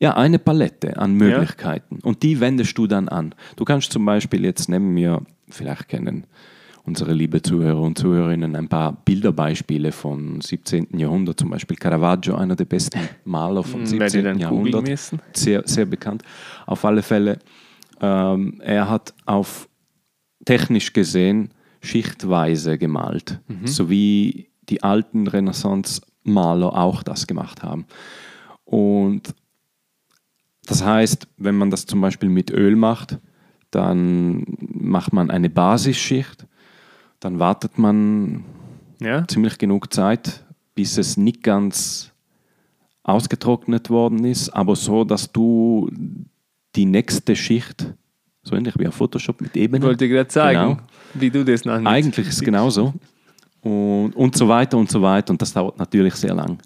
ja, 0.00 0.16
eine 0.16 0.38
Palette 0.38 0.96
an 0.96 1.14
Möglichkeiten 1.14 1.98
und 2.02 2.22
die 2.22 2.40
wendest 2.40 2.76
du 2.78 2.86
dann 2.86 3.08
an. 3.08 3.34
Du 3.56 3.64
kannst 3.64 3.92
zum 3.92 4.04
Beispiel 4.04 4.44
jetzt 4.44 4.68
nehmen 4.68 4.94
wir, 4.94 5.22
vielleicht 5.48 5.88
kennen 5.88 6.26
unsere 6.88 7.12
liebe 7.12 7.42
Zuhörer 7.42 7.82
und 7.82 7.98
Zuhörerinnen 7.98 8.56
ein 8.56 8.68
paar 8.68 8.92
Bilderbeispiele 9.04 9.92
vom 9.92 10.40
17. 10.40 10.98
Jahrhundert, 10.98 11.38
zum 11.38 11.50
Beispiel 11.50 11.76
Caravaggio, 11.76 12.34
einer 12.34 12.56
der 12.56 12.64
besten 12.64 13.00
Maler 13.24 13.62
vom 13.62 13.82
Hm, 13.82 14.00
werde 14.00 14.06
ich 14.06 14.12
17. 14.12 14.24
dann 14.24 14.48
googeln 14.48 14.86
Jahrhundert, 14.86 15.20
sehr, 15.34 15.62
sehr 15.66 15.84
bekannt. 15.84 16.22
Auf 16.66 16.84
alle 16.84 17.02
Fälle, 17.02 17.40
ähm, 18.00 18.60
er 18.64 18.88
hat 18.88 19.12
auf 19.26 19.68
technisch 20.46 20.92
gesehen 20.94 21.50
schichtweise 21.82 22.78
gemalt, 22.78 23.40
so 23.64 23.90
wie 23.90 24.48
die 24.68 24.82
alten 24.82 25.26
Renaissance-Maler 25.26 26.74
auch 26.74 27.02
das 27.02 27.26
gemacht 27.26 27.62
haben. 27.62 27.86
Und 28.64 29.34
das 30.68 30.84
heißt, 30.84 31.26
wenn 31.38 31.56
man 31.56 31.70
das 31.70 31.86
zum 31.86 32.00
Beispiel 32.00 32.28
mit 32.28 32.50
Öl 32.50 32.76
macht, 32.76 33.18
dann 33.70 34.44
macht 34.60 35.12
man 35.12 35.30
eine 35.30 35.50
Basisschicht, 35.50 36.46
dann 37.20 37.38
wartet 37.38 37.78
man 37.78 38.44
Ja? 39.00 39.26
ziemlich 39.26 39.58
genug 39.58 39.92
Zeit, 39.92 40.44
bis 40.74 40.96
es 40.98 41.16
nicht 41.16 41.42
ganz 41.42 42.12
ausgetrocknet 43.02 43.90
worden 43.90 44.24
ist, 44.24 44.50
aber 44.50 44.76
so, 44.76 45.04
dass 45.04 45.32
du 45.32 45.90
die 46.76 46.84
nächste 46.86 47.34
Schicht, 47.34 47.94
so 48.42 48.54
ähnlich 48.54 48.78
wie 48.78 48.86
auf 48.86 48.94
Photoshop 48.94 49.40
mit 49.40 49.56
Ich 49.56 49.62
Ebenen, 49.62 49.82
wollte 49.82 50.08
gerade 50.08 50.28
zeigen, 50.28 50.60
Genau. 50.76 50.78
wie 51.14 51.30
du 51.30 51.44
das 51.44 51.64
nennst. 51.64 51.86
eigentlich 51.86 52.28
ist 52.28 52.34
es 52.36 52.40
genauso. 52.42 52.94
Und, 53.62 54.12
und 54.14 54.36
so 54.36 54.46
weiter 54.48 54.78
und 54.78 54.88
so 54.90 55.02
weiter. 55.02 55.32
Und 55.32 55.42
das 55.42 55.52
dauert 55.52 55.78
natürlich 55.78 56.14
sehr 56.14 56.32
lang. 56.34 56.58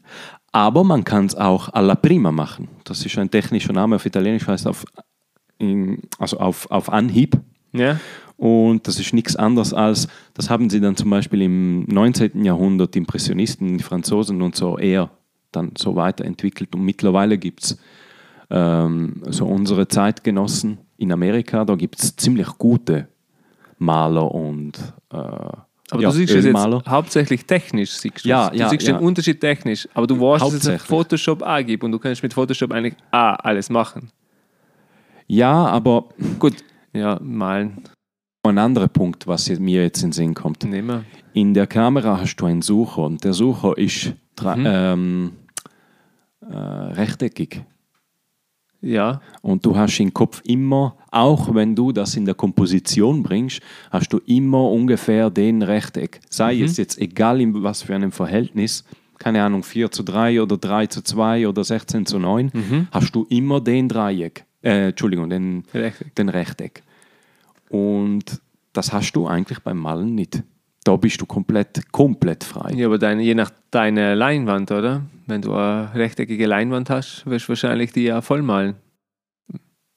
Aber 0.53 0.85
man 0.85 1.05
kann 1.05 1.27
es 1.27 1.35
auch 1.35 1.71
alla 1.73 1.95
prima 1.95 2.31
machen. 2.31 2.69
Das 2.85 3.05
ist 3.05 3.19
ein 3.19 3.31
technischer 3.31 3.73
Name 3.73 3.97
auf 3.97 4.05
Italienisch, 4.05 4.47
heißt 4.47 4.67
auf, 4.67 4.85
in, 5.59 6.03
also 6.19 6.39
auf, 6.39 6.71
auf 6.71 6.93
Anhieb. 6.93 7.41
Ja? 7.73 7.99
Und 8.37 8.87
das 8.87 8.99
ist 9.01 9.15
nichts 9.15 9.35
anderes 9.35 9.73
als, 9.73 10.09
das 10.35 10.51
haben 10.51 10.69
sie 10.69 10.81
dann 10.81 10.97
zum 10.97 11.09
Beispiel 11.09 11.43
im 11.43 11.85
19. 11.85 12.45
Jahrhundert, 12.45 12.95
die 12.95 12.99
Impressionisten, 12.99 13.79
die 13.79 13.85
Franzosen 13.85 14.43
und 14.43 14.55
so 14.55 14.79
eher 14.79 15.11
dann 15.53 15.73
so 15.79 15.97
weiterentwickelt. 15.97 16.75
Und 16.75 16.85
mittlerweile 16.85 17.39
gibt 17.39 17.65
es 17.65 17.79
ähm, 18.51 19.23
so 19.29 19.47
unsere 19.47 19.89
Zeitgenossen 19.89 20.79
in 20.99 21.13
Amerika, 21.13 21.65
da 21.65 21.75
gibt 21.75 22.03
es 22.03 22.17
ziemlich 22.17 22.49
gute 22.59 23.09
Maler 23.79 24.31
und 24.33 24.79
äh, 25.13 25.19
Aber 25.93 26.03
ja, 26.03 26.09
du 26.09 26.15
siehst 26.15 26.35
es 26.35 26.45
jetzt 26.45 26.89
hauptsächlich 26.89 27.45
technisch. 27.47 27.91
Siehst 27.93 28.25
du 28.25 28.29
Ja, 28.29 28.51
du 28.51 28.57
ja, 28.57 28.69
siehst 28.69 28.87
ja. 28.89 28.95
den 28.99 29.05
Unterschied 29.07 29.41
technisch. 29.41 29.89
Aber 29.95 30.07
du 30.07 30.19
weißt, 30.19 30.43
dass 30.43 30.49
es 30.49 30.55
Hauptsächlich. 30.55 30.83
Photoshop 30.83 31.43
angibt 31.43 31.85
und 31.85 31.93
du 31.93 31.99
kannst 31.99 32.23
mit 32.23 32.33
Photoshop 32.35 32.73
eigentlich 32.73 32.95
ah, 33.11 33.35
alles 33.35 33.69
machen. 33.71 34.11
Ja, 35.27 35.53
aber 35.67 36.09
Gut, 36.39 36.57
ja, 36.93 37.19
malen. 37.23 37.83
ein 38.45 38.59
anderer 38.59 38.89
Punkt, 38.89 39.27
was 39.27 39.49
jetzt- 39.49 39.61
mir 39.61 39.83
jetzt 39.83 40.03
in 40.03 40.09
den 40.09 40.13
Sinn 40.13 40.35
kommt. 40.35 40.65
Nehmen. 40.65 41.05
In 41.35 41.55
der 41.55 41.67
Kamera 41.67 42.19
hast 42.21 42.37
du 42.37 42.47
einen 42.47 42.63
Sucher 42.63 43.03
und 43.03 43.23
der 43.25 43.33
Sucher 43.33 43.77
ist 43.79 44.13
Mhm. 44.43 44.65
ähm, 44.67 45.33
äh, 46.51 46.57
rechteckig. 46.57 47.63
Ja, 48.83 49.21
Und 49.43 49.65
du 49.65 49.77
hast 49.77 50.01
im 50.01 50.13
Kopf 50.13 50.43
immer, 50.45 50.97
auch 51.13 51.55
wenn 51.55 51.77
du 51.77 51.93
das 51.93 52.17
in 52.17 52.25
der 52.25 52.35
Komposition 52.35 53.23
bringst, 53.23 53.61
hast 53.93 54.13
du 54.13 54.19
immer 54.27 54.69
ungefähr 54.71 55.31
den 55.31 55.63
Rechteck. 55.63 56.21
Sei 56.29 56.57
Mhm. 56.57 56.65
es 56.65 56.77
jetzt 56.79 56.99
egal 56.99 57.41
in 57.41 57.63
was 57.63 57.83
für 57.83 57.95
einem 57.95 58.11
Verhältnis, 58.11 58.85
keine 59.19 59.43
Ahnung, 59.45 59.63
4 59.63 59.93
zu 59.93 60.03
3 60.03 60.43
oder 60.43 60.57
3 60.59 60.87
zu 60.89 61.01
2 61.03 61.47
oder 61.49 61.63
16 61.63 62.07
zu 62.07 62.19
9, 62.19 62.51
Mhm. 62.53 62.89
hast 62.91 63.15
du 63.15 63.25
immer 63.29 63.61
den 63.61 63.89
Dreieck, 63.89 64.45
äh, 64.63 64.89
Entschuldigung, 64.89 65.31
den, 65.31 65.63
Rechteck. 65.73 66.15
den 66.17 66.29
Rechteck. 66.29 66.83
Und 67.69 68.41
das 68.73 68.93
hast 68.93 69.13
du 69.13 69.27
eigentlich 69.27 69.61
beim 69.61 69.79
Malen 69.79 70.15
nicht. 70.15 70.43
Da 70.85 70.97
bist 70.97 71.21
du 71.21 71.27
komplett, 71.27 71.93
komplett 71.93 72.43
frei. 72.43 72.73
Ja, 72.75 72.87
aber 72.87 72.99
deine, 72.99 73.23
je 73.23 73.35
nach 73.37 73.51
deiner 73.71 74.17
Leinwand, 74.17 74.73
oder? 74.73 75.03
Wenn 75.33 75.41
du 75.41 75.55
eine 75.55 75.95
rechteckige 75.95 76.45
Leinwand 76.45 76.91
hast, 76.91 77.25
wirst 77.25 77.47
du 77.47 77.51
wahrscheinlich 77.51 77.91
die 77.91 78.03
ja 78.03 78.21
vollmalen. 78.21 78.75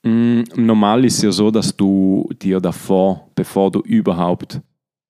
Mm, 0.03 0.43
Normal 0.55 1.03
ist 1.03 1.21
ja 1.23 1.31
so, 1.33 1.51
dass 1.51 1.75
du 1.75 2.29
dir 2.41 2.61
davor, 2.61 3.29
bevor 3.35 3.69
du 3.69 3.81
überhaupt 3.81 4.61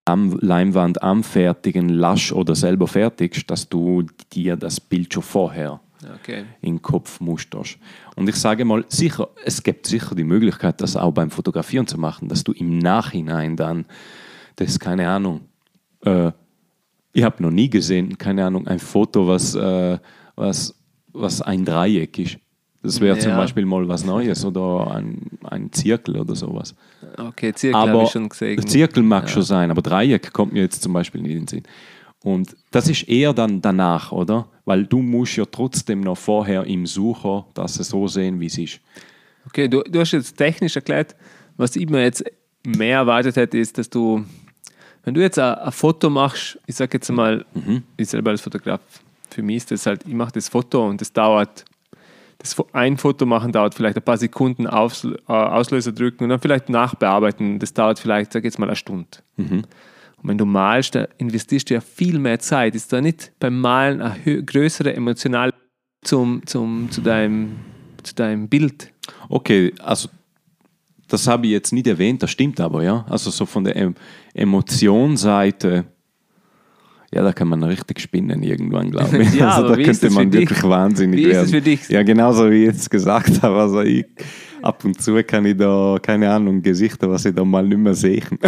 am 0.06 0.36
Leinwand 0.42 1.04
anfertigen 1.04 1.90
lasch 1.90 2.32
oder 2.32 2.56
selber 2.56 2.88
fertigst, 2.88 3.52
dass 3.52 3.70
du 3.70 4.08
dir 4.34 4.56
das 4.56 4.80
Bild 4.80 5.14
schon 5.14 5.22
vorher 5.22 5.80
Okay. 6.16 6.46
in 6.62 6.78
den 6.78 6.82
Kopf 6.82 7.20
musterst. 7.20 7.78
Und 8.16 8.28
ich 8.28 8.36
sage 8.36 8.66
mal, 8.66 8.84
sicher, 8.88 9.30
es 9.44 9.62
gibt 9.62 9.86
sicher 9.86 10.16
die 10.16 10.24
Möglichkeit, 10.24 10.82
das 10.82 10.98
auch 10.98 11.12
beim 11.12 11.30
Fotografieren 11.30 11.86
zu 11.86 12.00
machen, 12.00 12.30
dass 12.30 12.44
du 12.44 12.52
im 12.52 12.80
Nachhinein 12.80 13.56
dann, 13.56 13.86
das 14.56 14.70
ist 14.70 14.80
keine 14.80 15.08
Ahnung, 15.08 15.42
äh, 16.02 16.32
ich 17.16 17.24
habe 17.24 17.42
noch 17.42 17.50
nie 17.52 17.70
gesehen, 17.70 18.18
keine 18.18 18.46
Ahnung, 18.46 18.68
ein 18.68 18.78
Foto, 18.80 19.26
was, 19.26 19.56
äh, 19.56 19.98
was, 20.36 20.76
was 21.14 21.42
ein 21.42 21.64
Dreieck 21.64 22.20
ist. 22.20 22.38
Das 22.84 23.00
wäre 23.00 23.18
zum 23.18 23.32
Ja. 23.32 23.38
Beispiel 23.38 23.66
mal 23.66 23.88
was 23.88 24.06
Neues 24.06 24.44
oder 24.46 24.92
ein, 24.92 25.22
ein 25.46 25.72
Zirkel 25.72 26.18
oder 26.20 26.36
sowas. 26.36 26.76
Okay, 27.18 27.54
Zirkel 27.54 27.80
habe 27.80 28.04
ich 28.04 28.10
schon 28.10 28.28
gesehen. 28.28 28.68
Zirkel 28.68 29.02
mag 29.02 29.30
schon 29.30 29.44
sein, 29.44 29.72
aber 29.72 29.82
Dreieck 29.82 30.34
kommt 30.34 30.52
mir 30.52 30.64
jetzt 30.64 30.84
zum 30.84 30.92
Beispiel 30.92 31.22
nicht 31.22 31.32
in 31.32 31.38
den 31.40 31.48
Sinn. 31.48 31.64
Und 32.22 32.56
das 32.72 32.90
ist 32.90 33.08
eher 33.08 33.34
dann 33.34 33.62
danach, 33.62 34.12
oder? 34.12 34.48
Weil 34.66 34.86
du 34.86 35.02
musst 35.02 35.38
ja 35.38 35.46
trotzdem 35.46 36.02
noch 36.02 36.18
vorher 36.18 36.66
im 36.66 36.86
Sucher 36.86 37.46
das 37.54 37.76
so 37.76 38.08
sehen, 38.10 38.40
wie 38.42 38.48
es 38.48 38.58
ist. 38.58 38.82
Okay, 39.48 39.70
du, 39.70 39.84
du 39.84 40.00
hast 40.02 40.12
jetzt 40.12 40.36
technisch 40.38 40.76
erklärt, 40.76 41.16
was 41.56 41.76
ich 41.78 41.88
mir 41.90 42.02
jetzt 42.04 42.26
mehr 42.66 42.98
erwartet 42.98 43.38
hätte, 43.38 43.58
ist, 43.58 43.78
dass 43.78 43.90
du, 43.90 44.26
wenn 45.06 45.14
du 45.14 45.22
jetzt 45.22 45.40
ein, 45.40 45.54
ein 45.56 45.72
Foto 45.72 46.10
machst, 46.10 46.60
ich 46.66 46.76
sage 46.76 46.98
jetzt 46.98 47.10
mal, 47.12 47.46
Mhm. 47.54 47.84
ich 47.96 48.10
selber 48.10 48.32
als 48.32 48.42
Fotograf, 48.42 48.82
für 49.30 49.42
mich 49.42 49.58
ist 49.58 49.72
das 49.72 49.86
halt, 49.86 50.02
ich 50.06 50.14
mache 50.14 50.34
das 50.34 50.50
Foto 50.50 50.88
und 50.88 51.00
das 51.00 51.14
dauert, 51.14 51.64
das 52.40 52.56
ein 52.74 52.98
Foto 52.98 53.26
machen 53.26 53.52
dauert 53.52 53.76
vielleicht 53.76 53.98
ein 53.98 54.04
paar 54.04 54.18
Sekunden 54.18 54.68
Aufs, 54.68 55.06
äh, 55.06 55.32
Auslöser 55.32 55.92
drücken 55.92 56.24
und 56.24 56.30
dann 56.30 56.40
vielleicht 56.40 56.70
nachbearbeiten, 56.70 57.60
das 57.60 57.74
dauert 57.74 58.00
vielleicht, 58.00 58.34
sag 58.34 58.44
jetzt 58.44 58.60
mal, 58.60 58.68
eine 58.68 58.76
Stunde. 58.76 59.08
Mhm. 59.38 59.64
Und 60.22 60.30
wenn 60.30 60.38
du 60.38 60.46
malst, 60.46 60.96
da 60.96 61.08
investierst 61.18 61.70
du 61.70 61.76
ja 61.76 61.82
viel 61.82 62.18
mehr 62.18 62.40
Zeit. 62.40 62.74
Ist 62.74 62.92
da 62.92 63.00
nicht 63.00 63.32
beim 63.40 63.60
Malen 63.62 64.02
eine 64.02 64.44
größere 64.44 64.96
emotionale 64.96 65.54
zum, 66.04 66.46
zum, 66.48 66.90
zu, 66.90 67.02
deinem, 67.02 67.58
zu 68.02 68.16
deinem 68.16 68.48
Bild? 68.48 68.92
Okay, 69.30 69.74
also 69.84 70.10
das 71.08 71.28
habe 71.28 71.46
ich 71.46 71.52
jetzt 71.52 71.74
nicht 71.74 71.88
erwähnt, 71.88 72.24
das 72.24 72.32
stimmt 72.32 72.60
aber, 72.60 72.84
ja. 72.84 73.06
Also 73.10 73.30
so 73.30 73.46
von 73.46 73.64
der 73.64 73.76
em 73.76 73.96
Emotionsseite, 74.34 75.86
ja, 77.14 77.22
da 77.24 77.32
kann 77.32 77.48
man 77.48 77.64
richtig 77.64 78.02
spinnen 78.02 78.44
irgendwann, 78.44 78.92
glaube 78.92 79.18
ich. 79.22 79.36
Ja, 79.36 79.52
also 79.52 79.70
da 79.70 79.76
ist 79.76 80.02
könnte 80.02 80.14
man 80.14 80.26
für 80.26 80.30
dich? 80.32 80.50
wirklich 80.50 80.64
wahnsinnig 80.64 81.20
Wie 81.20 81.24
ist 81.24 81.30
werden. 81.30 81.44
das 81.44 81.52
für 81.52 81.62
dich? 81.62 81.90
Ja, 81.90 82.04
genauso 82.04 82.52
wie 82.52 82.64
ich 82.64 82.66
jetzt 82.68 82.90
gesagt 82.90 83.42
habe. 83.42 83.56
Also 83.56 83.82
ich, 83.82 84.06
ab 84.62 84.84
und 84.84 85.02
zu 85.02 85.24
kann 85.24 85.46
ich 85.46 85.56
da, 85.56 85.98
keine 86.02 86.30
Ahnung, 86.30 86.62
Gesichter, 86.62 87.10
was 87.10 87.24
ich 87.26 87.34
da 87.34 87.46
mal 87.46 87.66
nicht 87.66 87.78
mehr 87.78 87.94
sehe. 87.94 88.22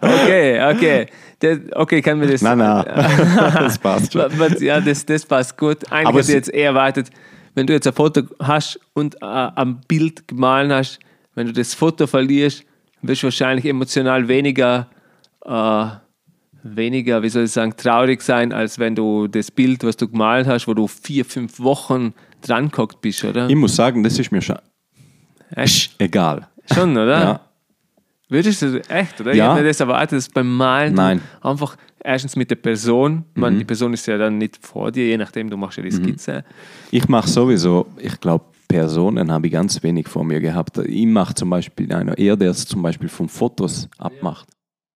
okay, 0.00 0.72
okay. 0.74 1.06
Das, 1.38 1.58
okay, 1.74 2.02
kann 2.02 2.18
mir 2.18 2.26
das. 2.26 2.42
nein, 2.42 2.58
nein, 2.58 2.84
das 2.86 3.78
passt 3.78 4.12
schon. 4.12 4.30
Ja, 4.60 4.80
das, 4.80 5.06
das 5.06 5.24
passt 5.24 5.56
gut. 5.56 5.90
Eigentlich 5.90 6.06
Aber 6.06 6.18
hätte 6.18 6.28
ich 6.28 6.34
jetzt 6.34 6.52
eher 6.52 6.66
erwartet, 6.66 7.10
wenn 7.54 7.66
du 7.66 7.72
jetzt 7.72 7.86
ein 7.86 7.92
Foto 7.94 8.22
hast 8.40 8.80
und 8.94 9.14
äh, 9.16 9.26
am 9.26 9.80
Bild 9.86 10.26
gemahlen 10.28 10.72
hast, 10.72 10.98
wenn 11.34 11.46
du 11.46 11.52
das 11.52 11.74
Foto 11.74 12.06
verlierst, 12.06 12.64
wirst 13.02 13.22
du 13.22 13.26
wahrscheinlich 13.26 13.64
emotional 13.66 14.28
weniger, 14.28 14.88
äh, 15.44 15.86
weniger, 16.62 17.22
wie 17.22 17.28
soll 17.28 17.44
ich 17.44 17.52
sagen, 17.52 17.74
traurig 17.76 18.20
sein, 18.22 18.52
als 18.52 18.78
wenn 18.78 18.94
du 18.94 19.26
das 19.28 19.50
Bild, 19.50 19.82
was 19.84 19.96
du 19.96 20.08
gemalt 20.08 20.46
hast, 20.46 20.66
wo 20.68 20.74
du 20.74 20.86
vier, 20.86 21.24
fünf 21.24 21.58
Wochen 21.60 22.12
dran 22.42 22.70
gehockt 22.70 23.00
bist, 23.00 23.24
oder? 23.24 23.48
Ich 23.48 23.56
muss 23.56 23.76
sagen, 23.76 24.02
das 24.02 24.18
ist 24.18 24.30
mir 24.30 24.42
schon 24.42 24.58
Echt? 25.54 25.94
egal. 25.98 26.48
Schon, 26.72 26.92
oder? 26.92 27.20
Ja. 27.20 27.40
Würdest 28.28 28.62
du 28.62 28.80
echt, 28.88 29.20
oder? 29.20 29.32
Ich 29.32 29.38
Ja. 29.38 29.48
habe 29.48 29.60
mir 29.62 29.66
das 29.68 29.80
erwartet, 29.80 30.18
dass 30.18 30.28
beim 30.28 30.56
Malen 30.56 30.94
Nein. 30.94 31.18
Mhm. 31.42 31.48
einfach 31.48 31.76
erstens 31.98 32.36
mit 32.36 32.48
der 32.50 32.56
Person, 32.56 33.24
man, 33.34 33.58
die 33.58 33.64
Person 33.64 33.92
ist 33.92 34.06
ja 34.06 34.16
dann 34.18 34.38
nicht 34.38 34.58
vor 34.64 34.92
dir, 34.92 35.06
je 35.06 35.16
nachdem, 35.16 35.50
du 35.50 35.56
machst 35.56 35.78
ja 35.78 35.82
die 35.82 35.90
Skizze. 35.90 36.44
Ich 36.92 37.08
mache 37.08 37.28
sowieso, 37.28 37.86
ich 37.98 38.20
glaube, 38.20 38.44
Personen 38.70 39.32
habe 39.32 39.48
ich 39.48 39.52
ganz 39.52 39.82
wenig 39.82 40.06
vor 40.06 40.22
mir 40.22 40.38
gehabt. 40.38 40.78
Ich 40.78 41.06
mache 41.06 41.34
zum 41.34 41.50
Beispiel 41.50 41.92
einer 41.92 42.16
eher, 42.16 42.36
der 42.36 42.50
es 42.50 42.64
zum 42.66 42.82
Beispiel 42.82 43.08
von 43.08 43.28
Fotos 43.28 43.88
abmacht. 43.98 44.48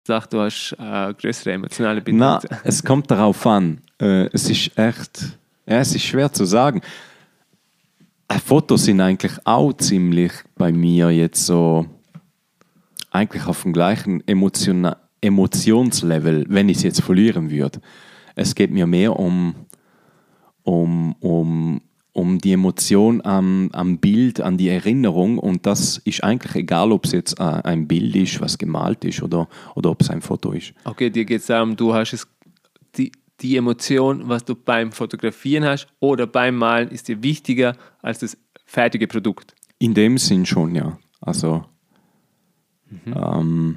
Sag, 0.06 0.26
du 0.28 0.40
hast 0.40 0.76
äh, 0.78 1.14
größere 1.14 1.52
emotionale 1.52 2.02
Bindung. 2.02 2.38
Na, 2.42 2.58
es 2.64 2.84
kommt 2.84 3.10
darauf 3.10 3.46
an. 3.46 3.80
Äh, 3.98 4.26
es 4.34 4.50
ist 4.50 4.76
echt, 4.76 5.38
ja, 5.66 5.78
es 5.78 5.94
ist 5.94 6.04
schwer 6.04 6.30
zu 6.30 6.44
sagen. 6.44 6.82
Äh, 8.28 8.38
Fotos 8.38 8.84
sind 8.84 9.00
eigentlich 9.00 9.32
auch 9.44 9.72
ziemlich 9.72 10.32
bei 10.54 10.70
mir 10.70 11.10
jetzt 11.10 11.46
so, 11.46 11.86
eigentlich 13.10 13.46
auf 13.46 13.62
dem 13.62 13.72
gleichen 13.72 14.22
Emotiona 14.28 14.98
Emotionslevel, 15.22 16.44
wenn 16.48 16.68
ich 16.68 16.78
es 16.78 16.82
jetzt 16.82 17.00
verlieren 17.00 17.50
würde. 17.50 17.80
Es 18.34 18.54
geht 18.54 18.72
mir 18.72 18.88
mehr 18.88 19.16
um, 19.16 19.54
um, 20.64 21.14
um 21.20 21.80
um 22.12 22.38
die 22.38 22.52
Emotion 22.52 23.24
am, 23.24 23.70
am 23.72 23.98
Bild, 23.98 24.40
an 24.40 24.58
die 24.58 24.68
Erinnerung. 24.68 25.38
Und 25.38 25.66
das 25.66 25.98
ist 25.98 26.22
eigentlich 26.22 26.54
egal, 26.54 26.92
ob 26.92 27.06
es 27.06 27.12
jetzt 27.12 27.40
äh, 27.40 27.42
ein 27.42 27.88
Bild 27.88 28.14
ist, 28.14 28.40
was 28.40 28.58
gemalt 28.58 29.04
ist 29.04 29.22
oder, 29.22 29.48
oder 29.74 29.90
ob 29.90 30.02
es 30.02 30.10
ein 30.10 30.20
Foto 30.20 30.52
ist. 30.52 30.74
Okay, 30.84 31.10
dir 31.10 31.24
geht 31.24 31.40
es 31.40 31.46
darum, 31.46 31.74
du 31.74 31.94
hast 31.94 32.12
es, 32.12 32.26
die, 32.96 33.12
die 33.40 33.56
Emotion, 33.56 34.28
was 34.28 34.44
du 34.44 34.54
beim 34.54 34.92
Fotografieren 34.92 35.64
hast 35.64 35.86
oder 36.00 36.26
beim 36.26 36.56
Malen, 36.56 36.90
ist 36.90 37.08
dir 37.08 37.22
wichtiger 37.22 37.76
als 38.02 38.18
das 38.18 38.36
fertige 38.66 39.06
Produkt. 39.06 39.54
In 39.78 39.94
dem 39.94 40.18
Sinn 40.18 40.44
schon, 40.44 40.74
ja. 40.74 40.98
Also, 41.20 41.64
ähm, 43.06 43.76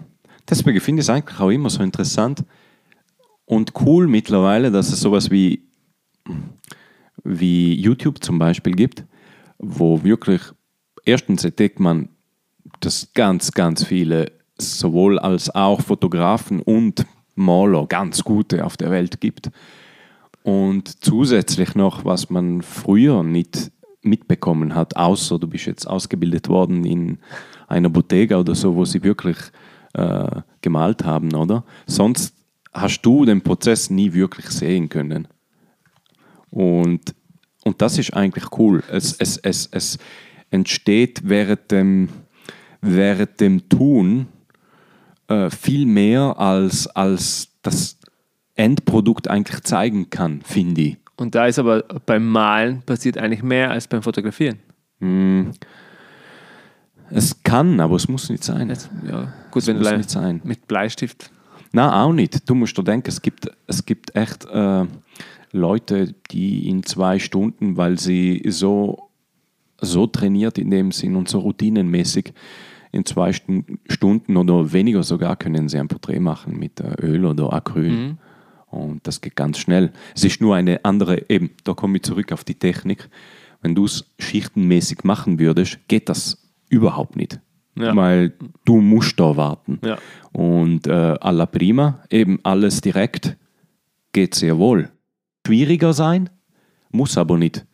deswegen 0.50 0.82
finde 0.82 1.00
ich 1.00 1.06
es 1.06 1.10
eigentlich 1.10 1.40
auch 1.40 1.50
immer 1.50 1.70
so 1.70 1.82
interessant 1.82 2.44
und 3.46 3.74
cool 3.82 4.08
mittlerweile, 4.08 4.72
dass 4.72 4.92
es 4.92 5.00
sowas 5.00 5.32
wie, 5.32 5.64
wie 7.26 7.74
YouTube 7.74 8.24
zum 8.24 8.40
Beispiel 8.40 8.74
gibt, 8.74 9.04
wo 9.58 10.04
wirklich 10.04 10.42
erstens 11.04 11.44
entdeckt 11.44 11.80
man, 11.80 12.10
dass 12.80 13.12
ganz, 13.14 13.52
ganz 13.52 13.84
viele 13.84 14.32
sowohl 14.58 15.20
als 15.20 15.54
auch 15.54 15.82
Fotografen 15.82 16.62
und 16.62 17.06
Maler 17.36 17.88
ganz 17.88 18.24
gute 18.24 18.66
auf 18.66 18.78
der 18.78 18.92
Welt 18.92 19.20
gibt. 19.20 19.50
Und 20.44 21.04
zusätzlich 21.04 21.76
noch, 21.76 22.06
was 22.06 22.30
man 22.30 22.62
früher 22.62 23.24
nicht 23.24 23.72
mitbekommen 24.02 24.76
hat, 24.76 24.96
außer 24.96 25.40
du 25.40 25.48
bist 25.48 25.66
jetzt 25.66 25.88
ausgebildet 25.88 26.48
worden 26.48 26.86
in 26.86 27.18
einer 27.68 27.90
Bottega 27.90 28.40
oder 28.40 28.54
so, 28.54 28.76
wo 28.76 28.86
sie 28.86 29.04
wirklich 29.04 29.38
äh, 29.94 30.42
gemalt 30.62 31.04
haben, 31.04 31.34
oder? 31.34 31.66
Sonst 31.88 32.36
hast 32.72 33.02
du 33.02 33.26
den 33.26 33.42
Prozess 33.42 33.90
nie 33.90 34.14
wirklich 34.14 34.48
sehen 34.50 34.90
können. 34.90 35.28
Und, 36.56 37.14
und 37.66 37.82
das 37.82 37.98
ist 37.98 38.14
eigentlich 38.14 38.46
cool. 38.58 38.82
Es, 38.90 39.14
es, 39.20 39.38
es, 39.38 39.68
es 39.72 39.98
entsteht 40.52 41.22
während 41.26 41.70
dem, 41.70 42.10
während 42.82 43.40
dem 43.42 43.68
Tun 43.68 44.28
äh, 45.28 45.50
viel 45.50 45.86
mehr, 45.86 46.40
als, 46.40 46.88
als 46.88 47.50
das 47.62 47.98
Endprodukt 48.56 49.28
eigentlich 49.28 49.62
zeigen 49.64 50.10
kann, 50.10 50.42
finde 50.44 50.82
ich. 50.82 50.98
Und 51.18 51.36
da 51.36 51.46
ist 51.48 51.60
aber 51.60 51.84
beim 52.06 52.30
Malen 52.30 52.82
passiert 52.84 53.18
eigentlich 53.18 53.44
mehr 53.44 53.70
als 53.72 53.88
beim 53.88 54.02
Fotografieren. 54.02 54.60
Es 57.10 57.42
kann, 57.44 57.80
aber 57.80 57.96
es 57.96 58.08
muss 58.08 58.30
nicht 58.30 58.44
sein. 58.44 58.70
Jetzt, 58.70 58.90
ja, 59.08 59.34
gut, 59.52 59.62
Es 59.64 59.68
wenn 59.68 59.76
du 59.78 59.82
muss 59.84 59.92
le- 59.92 59.98
nicht 59.98 60.10
sein. 60.10 60.42
mit 60.44 60.68
Bleistift. 60.68 61.32
Nein, 61.72 61.90
auch 61.90 62.14
nicht. 62.14 62.50
Du 62.50 62.56
musst 62.56 62.78
dir 62.78 62.84
denken, 62.84 63.10
es 63.10 63.22
gibt, 63.22 63.50
es 63.68 63.86
gibt 63.86 64.16
echt 64.16 64.46
äh, 64.46 64.86
Leute, 65.56 66.14
die 66.32 66.68
in 66.70 66.84
zwei 66.84 67.20
Stunden, 67.20 67.78
weil 67.78 67.98
sie 68.00 68.44
so, 68.48 69.10
so 69.82 70.08
trainiert 70.08 70.58
in 70.58 70.72
dem 70.72 70.92
Sinn 70.92 71.16
und 71.16 71.30
so 71.30 71.40
routinenmäßig, 71.40 72.34
in 72.92 73.06
zwei 73.06 73.34
Stu- 73.34 73.64
Stunden 73.90 74.38
oder 74.38 74.72
weniger 74.72 75.04
sogar 75.04 75.36
können 75.36 75.68
sie 75.70 75.80
ein 75.80 75.88
Porträt 75.88 76.20
machen 76.20 76.58
mit 76.58 76.80
äh, 76.80 76.96
Öl 77.02 77.26
oder 77.26 77.52
Acryl. 77.52 78.16
Und 78.68 79.08
das 79.08 79.22
geht 79.22 79.36
ganz 79.36 79.58
schnell. 79.58 79.92
Es 80.16 80.24
ist 80.24 80.42
nur 80.42 80.56
eine 80.56 80.84
andere, 80.84 81.30
eben, 81.30 81.52
da 81.64 81.74
komme 81.74 81.98
ich 81.98 82.04
zurück 82.04 82.32
auf 82.32 82.44
die 82.44 82.56
Technik. 82.56 83.10
Wenn 83.62 83.76
du 83.76 83.86
es 83.86 84.06
schichtenmäßig 84.20 85.04
machen 85.04 85.40
würdest, 85.40 85.80
geht 85.88 86.10
das 86.10 86.38
überhaupt 86.70 87.16
nicht. 87.16 87.40
Ja. 87.78 87.96
Weil 87.96 88.34
du 88.64 88.80
musst 88.82 89.20
da 89.20 89.36
warten. 89.36 89.80
Ja. 89.86 89.98
Und 90.32 90.88
äh, 90.88 90.92
alla 90.92 91.46
prima, 91.46 92.02
eben 92.10 92.40
alles 92.44 92.82
direkt, 92.82 93.38
geht 94.14 94.36
sehr 94.36 94.58
wohl. 94.58 94.90
Schwieriger 95.46 95.94
sein, 95.94 96.30
muss 96.92 97.18
aber 97.18 97.38
nicht. 97.38 97.66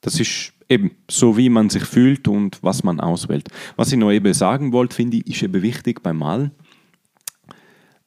Das 0.00 0.18
ist 0.18 0.52
eben 0.68 0.92
so, 1.10 1.36
wie 1.36 1.48
man 1.48 1.68
sich 1.68 1.84
fühlt 1.84 2.28
und 2.28 2.62
was 2.62 2.82
man 2.84 3.00
auswählt. 3.00 3.48
Was 3.76 3.92
ich 3.92 3.98
noch 3.98 4.10
eben 4.10 4.32
sagen 4.32 4.72
wollte, 4.72 4.96
finde 4.96 5.18
ich, 5.18 5.26
ist 5.26 5.42
eben 5.42 5.62
wichtig 5.62 6.02
beim 6.02 6.18
Malen. 6.18 6.52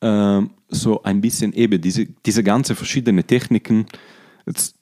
Ähm, 0.01 0.51
so 0.69 1.03
ein 1.03 1.21
bisschen 1.21 1.53
eben 1.53 1.79
diese, 1.79 2.05
diese 2.25 2.43
ganze 2.43 2.75
verschiedene 2.75 3.23
Techniken, 3.23 3.85
jetzt 4.45 4.75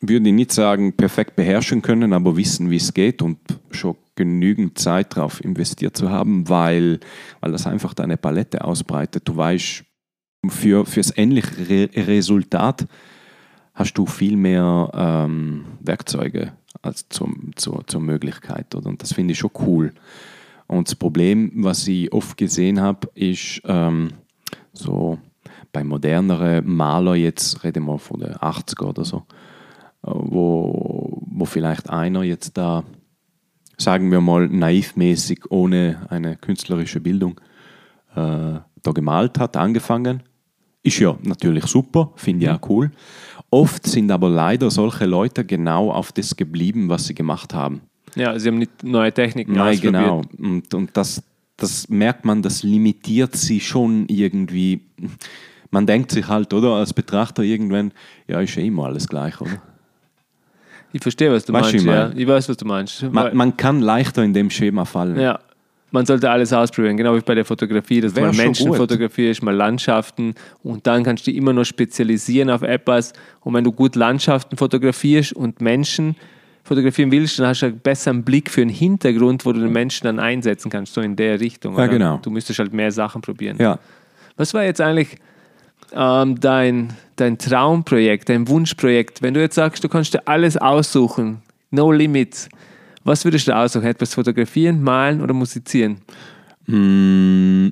würde 0.00 0.28
ich 0.28 0.34
nicht 0.34 0.52
sagen, 0.52 0.92
perfekt 0.92 1.36
beherrschen 1.36 1.82
können, 1.82 2.12
aber 2.12 2.36
wissen, 2.36 2.70
wie 2.70 2.76
es 2.76 2.94
geht 2.94 3.22
und 3.22 3.38
schon 3.70 3.96
genügend 4.14 4.78
Zeit 4.78 5.16
darauf 5.16 5.42
investiert 5.44 5.96
zu 5.96 6.10
haben, 6.10 6.48
weil, 6.48 7.00
weil 7.40 7.52
das 7.52 7.66
einfach 7.66 7.94
deine 7.94 8.16
Palette 8.16 8.64
ausbreitet. 8.64 9.26
Du 9.26 9.36
weißt, 9.36 9.84
für, 10.48 10.86
fürs 10.86 11.16
ähnliche 11.16 11.68
Re 11.68 11.90
Resultat 12.06 12.86
hast 13.78 13.94
du 13.94 14.06
viel 14.06 14.36
mehr 14.36 14.90
ähm, 14.92 15.64
Werkzeuge 15.80 16.52
als 16.82 17.08
zum, 17.08 17.52
zur, 17.54 17.86
zur 17.86 18.00
Möglichkeit. 18.00 18.74
Oder? 18.74 18.88
Und 18.88 19.02
das 19.02 19.12
finde 19.12 19.32
ich 19.32 19.38
schon 19.38 19.52
cool. 19.60 19.94
Und 20.66 20.88
das 20.88 20.96
Problem, 20.96 21.52
was 21.54 21.86
ich 21.86 22.12
oft 22.12 22.36
gesehen 22.36 22.80
habe, 22.80 23.08
ist 23.14 23.62
ähm, 23.64 24.10
so 24.72 25.18
bei 25.72 25.84
moderneren 25.84 26.66
Maler, 26.66 27.14
jetzt 27.14 27.62
reden 27.62 27.84
wir 27.84 27.98
von 27.98 28.18
den 28.18 28.34
80er 28.34 28.84
oder 28.84 29.04
so, 29.04 29.18
äh, 30.02 30.10
wo, 30.10 31.22
wo 31.24 31.44
vielleicht 31.44 31.88
einer 31.88 32.24
jetzt 32.24 32.58
da, 32.58 32.82
sagen 33.76 34.10
wir 34.10 34.20
mal, 34.20 34.48
naivmäßig, 34.48 35.50
ohne 35.50 36.04
eine 36.10 36.36
künstlerische 36.36 36.98
Bildung, 36.98 37.40
äh, 38.16 38.58
da 38.82 38.92
gemalt 38.92 39.38
hat, 39.38 39.56
angefangen. 39.56 40.24
Ist 40.82 40.98
ja 40.98 41.16
natürlich 41.22 41.66
super, 41.66 42.12
finde 42.16 42.46
ich 42.46 42.50
auch 42.50 42.68
cool. 42.68 42.90
Oft 43.50 43.86
sind 43.86 44.10
aber 44.10 44.28
leider 44.28 44.70
solche 44.70 45.06
Leute 45.06 45.44
genau 45.44 45.90
auf 45.90 46.12
das 46.12 46.36
geblieben, 46.36 46.88
was 46.88 47.06
sie 47.06 47.14
gemacht 47.14 47.54
haben. 47.54 47.80
Ja, 48.14 48.38
sie 48.38 48.48
haben 48.48 48.58
nicht 48.58 48.82
neue 48.82 49.12
Techniken 49.12 49.52
Nein, 49.52 49.74
ausprobiert. 49.74 49.92
genau. 49.94 50.22
Und, 50.38 50.74
und 50.74 50.90
das, 50.96 51.22
das 51.56 51.88
merkt 51.88 52.24
man, 52.24 52.42
das 52.42 52.62
limitiert 52.62 53.36
sie 53.36 53.60
schon 53.60 54.06
irgendwie. 54.08 54.80
Man 55.70 55.86
denkt 55.86 56.10
sich 56.10 56.26
halt, 56.28 56.52
oder, 56.52 56.74
als 56.74 56.92
Betrachter 56.92 57.42
irgendwann, 57.42 57.92
ja, 58.26 58.40
ist 58.40 58.54
ja 58.54 58.62
immer 58.62 58.86
alles 58.86 59.08
gleich, 59.08 59.40
oder? 59.40 59.62
Ich 60.92 61.02
verstehe, 61.02 61.30
was 61.30 61.44
du 61.44 61.52
Weißt 61.52 61.64
meinst. 61.72 61.84
ich 61.84 61.90
Ja. 61.90 62.08
mein? 62.08 62.18
Ich 62.18 62.26
weiß, 62.26 62.48
was 62.48 62.56
du 62.56 62.64
meinst. 62.64 63.02
Man, 63.12 63.36
man 63.36 63.56
kann 63.56 63.80
leichter 63.80 64.24
in 64.24 64.32
dem 64.32 64.48
Schema 64.48 64.84
fallen. 64.86 65.20
Ja, 65.20 65.38
man 65.90 66.04
sollte 66.04 66.30
alles 66.30 66.52
ausprobieren, 66.52 66.96
genau 66.96 67.16
wie 67.16 67.20
bei 67.20 67.34
der 67.34 67.44
Fotografie, 67.44 68.00
dass 68.00 68.14
Wär 68.14 68.26
schon 68.26 68.36
Menschen 68.36 68.74
fotografierst, 68.74 69.42
mal 69.42 69.54
Landschaften 69.54 70.34
und 70.62 70.86
dann 70.86 71.02
kannst 71.02 71.26
du 71.26 71.30
dich 71.30 71.38
immer 71.38 71.52
noch 71.52 71.64
spezialisieren 71.64 72.50
auf 72.50 72.62
etwas. 72.62 73.12
Und 73.40 73.54
wenn 73.54 73.64
du 73.64 73.72
gut 73.72 73.96
Landschaften 73.96 74.56
fotografierst 74.56 75.32
und 75.32 75.60
Menschen 75.60 76.16
fotografieren 76.62 77.10
willst, 77.10 77.38
dann 77.38 77.46
hast 77.46 77.62
du 77.62 77.66
einen 77.66 77.78
besseren 77.78 78.22
Blick 78.22 78.50
für 78.50 78.60
einen 78.60 78.70
Hintergrund, 78.70 79.46
wo 79.46 79.52
du 79.52 79.60
den 79.60 79.72
Menschen 79.72 80.04
dann 80.04 80.20
einsetzen 80.20 80.70
kannst, 80.70 80.92
so 80.92 81.00
in 81.00 81.16
der 81.16 81.40
Richtung. 81.40 81.72
Ja, 81.72 81.84
oder? 81.84 81.88
genau. 81.88 82.18
Du 82.18 82.30
müsstest 82.30 82.58
halt 82.58 82.72
mehr 82.72 82.92
Sachen 82.92 83.22
probieren. 83.22 83.56
Ja. 83.58 83.78
Was 84.36 84.52
war 84.54 84.64
jetzt 84.64 84.80
eigentlich 84.80 85.16
ähm, 85.92 86.38
dein, 86.38 86.92
dein 87.16 87.38
Traumprojekt, 87.38 88.28
dein 88.28 88.46
Wunschprojekt? 88.46 89.22
Wenn 89.22 89.32
du 89.32 89.40
jetzt 89.40 89.54
sagst, 89.54 89.82
du 89.82 89.88
kannst 89.88 90.12
dir 90.12 90.28
alles 90.28 90.58
aussuchen, 90.58 91.40
no 91.70 91.90
limits, 91.90 92.50
was 93.08 93.24
würdest 93.24 93.48
du 93.48 93.56
aussuchen? 93.56 93.86
Etwas 93.86 94.14
fotografieren, 94.14 94.82
malen 94.82 95.20
oder 95.20 95.34
musizieren? 95.34 95.98
Mm, 96.66 97.68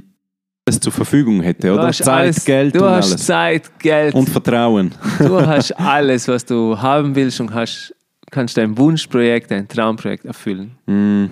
es 0.64 0.80
zur 0.80 0.92
Verfügung 0.92 1.40
hätte, 1.42 1.68
Du 1.68 1.74
oder? 1.74 1.92
Zeit, 1.92 2.08
alles, 2.08 2.44
Geld 2.44 2.74
du 2.74 2.84
und 2.84 2.90
hast 2.90 3.10
alles. 3.12 3.26
Zeit, 3.26 3.78
Geld, 3.78 4.14
Und 4.14 4.28
Vertrauen. 4.28 4.92
du 5.18 5.40
hast 5.46 5.72
alles, 5.78 6.26
was 6.28 6.44
du 6.44 6.76
haben 6.80 7.14
willst 7.14 7.40
und 7.40 7.52
hast, 7.54 7.94
kannst 8.30 8.56
dein 8.56 8.76
Wunschprojekt, 8.76 9.50
dein 9.50 9.68
Traumprojekt 9.68 10.24
erfüllen. 10.24 10.72
Mm, 10.86 11.26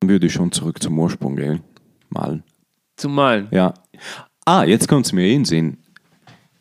dann 0.00 0.08
würde 0.10 0.26
ich 0.26 0.32
schon 0.32 0.50
zurück 0.50 0.82
zum 0.82 0.98
Ursprung 0.98 1.36
gehen. 1.36 1.60
Malen. 2.08 2.42
Zum 2.96 3.14
Malen. 3.14 3.46
Ja. 3.52 3.72
Ah, 4.44 4.64
jetzt 4.64 4.88
kommt 4.88 5.06
es 5.06 5.12
mir 5.12 5.26
in 5.28 5.40
den 5.40 5.44
Sinn. 5.44 5.76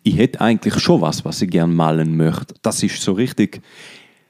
Ich 0.03 0.17
hätte 0.17 0.41
eigentlich 0.41 0.79
schon 0.79 1.01
was, 1.01 1.25
was 1.25 1.41
ich 1.41 1.49
gern 1.49 1.73
malen 1.75 2.15
möchte. 2.17 2.53
Das 2.61 2.81
ist 2.83 3.01
so 3.01 3.13
richtig, 3.13 3.61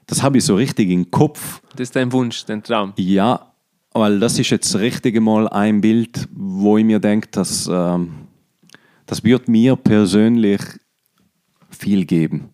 das 0.08 0.24
habe 0.24 0.38
ich 0.38 0.46
so 0.46 0.56
richtig 0.56 0.90
im 0.90 1.10
Kopf. 1.10 1.62
Das 1.72 1.82
ist 1.82 1.96
dein 1.96 2.12
Wunsch, 2.12 2.46
dein 2.46 2.62
Traum. 2.64 2.94
Ja, 2.98 3.52
weil 3.94 4.20
das 4.20 4.40
ist 4.40 4.50
jetzt 4.50 4.74
das 4.74 4.82
richtige 4.82 5.22
Mal 5.22 5.48
ein 5.50 5.82
Bild, 5.82 6.28
wo 6.32 6.78
ich 6.78 6.86
mir 6.86 7.00
denke, 7.00 7.28
dass 7.32 7.70
ähm, 7.72 8.12
das 9.06 9.24
wird 9.24 9.48
mir 9.48 9.76
persönlich 9.76 10.62
viel 11.70 12.06
geben. 12.06 12.50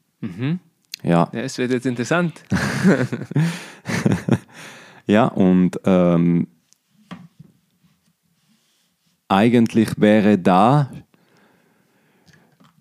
Ja, 1.03 1.29
Ja, 1.31 1.41
es 1.41 1.57
wird 1.57 1.71
jetzt 1.71 1.86
interessant. 1.86 2.43
ja, 5.05 5.25
und 5.25 5.79
ähm, 5.86 6.47
eigentlich 9.27 9.99
wäre 9.99 10.38
da, 10.38 10.91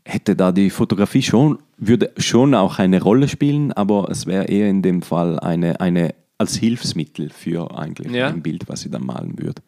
hätte 0.05 0.35
da 0.35 0.52
die 0.52 0.70
Fotografie 0.70 1.22
schon, 1.22 1.59
würde 1.78 2.12
schon 2.16 2.54
auch 2.54 2.78
eine 2.78 3.02
Rolle 3.02 3.28
spielen, 3.28 3.72
aber 3.72 4.08
es 4.10 4.26
wäre 4.26 4.44
eher 4.46 4.68
in 4.68 4.82
dem 4.82 5.02
Fall 5.02 5.38
eine, 5.40 5.80
eine 5.80 6.14
als 6.38 6.56
Hilfsmittel 6.56 7.30
für 7.30 7.76
eigentlich 7.78 8.12
Ja. 8.12 8.28
ein 8.28 8.42
Bild, 8.42 8.68
was 8.68 8.84
ich 8.84 8.90
dann 8.90 9.04
malen 9.06 9.38
würde. 9.38 9.62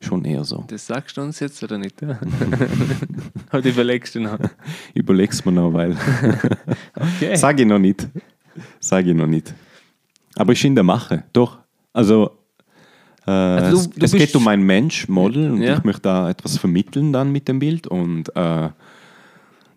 Schon 0.00 0.24
eher 0.24 0.44
so. 0.44 0.64
Das 0.68 0.86
sagst 0.86 1.16
du 1.16 1.22
uns 1.22 1.40
jetzt 1.40 1.60
oder 1.64 1.76
nicht? 1.76 1.96
Oder 3.52 3.64
überlegst 3.68 4.14
du 4.14 4.20
noch? 4.20 4.38
Überleg's 4.94 5.44
mir 5.44 5.52
noch, 5.52 5.72
weil. 5.72 5.96
Okay. 6.94 7.34
Sag 7.36 7.58
ich 7.60 7.66
noch 7.66 7.78
nicht. 7.78 8.06
Sag 8.80 9.06
ich 9.06 9.14
noch 9.14 9.26
nicht. 9.26 9.52
Aber 10.36 10.52
ich 10.52 10.64
in 10.64 10.74
der 10.74 10.84
Mache, 10.84 11.24
doch. 11.32 11.58
Also, 11.92 12.30
äh, 13.26 13.30
Also 13.30 13.70
du- 13.70 13.76
es, 13.78 13.90
du 13.90 14.04
es 14.04 14.12
bist- 14.12 14.16
geht 14.26 14.36
um 14.36 14.46
ein 14.48 14.62
Mensch, 14.62 15.08
Model, 15.08 15.50
und 15.50 15.62
Ja. 15.62 15.76
ich 15.78 15.84
möchte 15.84 16.02
da 16.02 16.30
etwas 16.30 16.58
vermitteln 16.58 17.12
dann 17.12 17.32
mit 17.32 17.48
dem 17.48 17.58
Bild. 17.58 17.86
Und 17.88 18.34
äh, 18.36 18.68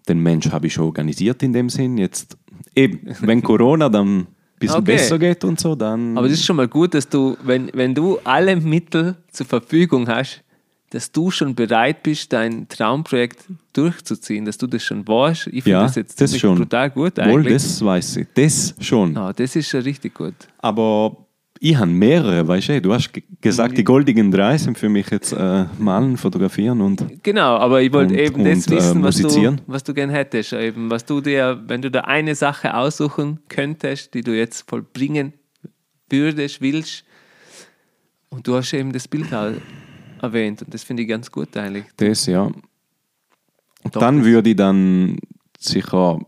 den 0.08 0.20
Mensch 0.20 0.50
habe 0.52 0.68
ich 0.68 0.74
schon 0.74 0.86
organisiert 0.86 1.44
in 1.44 1.54
dem 1.54 1.70
Sinn. 1.70 1.98
Jetzt 1.98 2.38
eben, 2.76 3.02
wenn 3.22 3.42
Corona 3.42 3.90
dann 3.90 4.20
ein 4.22 4.28
bisschen 4.60 4.78
Okay. 4.78 4.94
besser 4.94 5.20
geht 5.20 5.44
und 5.44 5.60
so, 5.60 5.76
dann. 5.76 6.18
Aber 6.18 6.28
das 6.28 6.38
ist 6.40 6.46
schon 6.46 6.56
mal 6.56 6.68
gut, 6.68 6.94
dass 6.94 7.08
du, 7.08 7.38
wenn, 7.44 7.70
wenn 7.74 7.94
du 7.96 8.20
alle 8.24 8.56
Mittel 8.56 9.16
zur 9.32 9.46
Verfügung 9.46 10.08
hast, 10.08 10.44
dass 10.92 11.12
du 11.12 11.32
schon 11.32 11.56
bereit 11.56 12.04
bist, 12.04 12.34
dein 12.34 12.68
Traumprojekt 12.68 13.46
durchzuziehen, 13.72 14.44
dass 14.44 14.58
du 14.58 14.68
das 14.68 14.84
schon 14.84 15.08
weißt. 15.08 15.48
Ich 15.48 15.64
finde 15.64 15.70
ja, 15.70 15.84
das 15.84 15.96
jetzt 15.96 16.20
das 16.20 16.38
schon. 16.38 16.58
brutal 16.58 16.90
gut 16.90 17.16
Wohl, 17.18 17.24
eigentlich. 17.24 17.54
das 17.54 17.84
weiß 17.84 18.18
ich. 18.18 18.28
Das 18.34 18.76
schon. 18.80 19.16
Ah, 19.16 19.32
das 19.32 19.56
ist 19.56 19.70
schon 19.70 19.82
richtig 19.84 20.14
gut. 20.14 20.34
Aber 20.58 21.16
ich 21.63 21.76
habe 21.78 21.91
mehrere, 21.91 22.47
weißt 22.47 22.69
du, 22.69 22.82
du 22.82 22.91
hast 22.91 23.13
ge- 23.13 23.21
gesagt, 23.39 23.78
die 23.78 23.84
goldigen 23.84 24.32
drei 24.32 24.58
sind 24.58 24.80
für 24.80 24.89
mich 24.89 25.12
jetzt 25.12 25.32
äh, 25.32 25.65
malen, 25.78 26.17
fotografieren 26.17 26.82
und 26.82 27.06
Genau, 27.21 27.56
aber 27.58 27.84
ich 27.84 27.93
wollte 27.93 28.15
Und- 28.15 28.19
eben 28.19 28.43
das 28.43 28.65
und, 28.67 28.74
äh, 28.74 28.78
wissen, 28.78 29.04
was, 29.04 29.17
du, 29.17 29.58
was 29.67 29.84
du 29.84 29.93
gern 29.93 30.10
hättest. 30.10 30.54
Eben, 30.54 30.89
was 30.89 31.06
du 31.06 31.21
dir, 31.21 31.62
wenn 31.67 31.84
du 31.84 31.91
da 31.91 32.02
eine 32.02 32.34
Sache 32.34 32.74
aussuchen 32.76 33.39
könntest, 33.47 34.12
die 34.15 34.21
du 34.21 34.36
jetzt 34.36 34.67
vollbringen 34.67 35.34
würdest, 36.10 36.62
willst, 36.62 37.04
und 38.30 38.47
du 38.47 38.56
hast 38.56 38.74
eben 38.74 38.91
das 38.91 39.08
Bild 39.08 39.32
erwähnt 39.32 40.62
und 40.63 40.74
das 40.74 40.84
finde 40.84 41.04
ich 41.04 41.10
ganz 41.10 41.30
gut 41.32 41.56
eigentlich. 41.58 41.86
das, 41.97 42.26
ja. 42.26 42.50
Doch, 43.91 44.00
Dann 44.02 44.17
das- 44.17 44.26
würde 44.26 44.50
ich 44.50 44.56
dann 44.56 45.17
sicher 45.60 46.19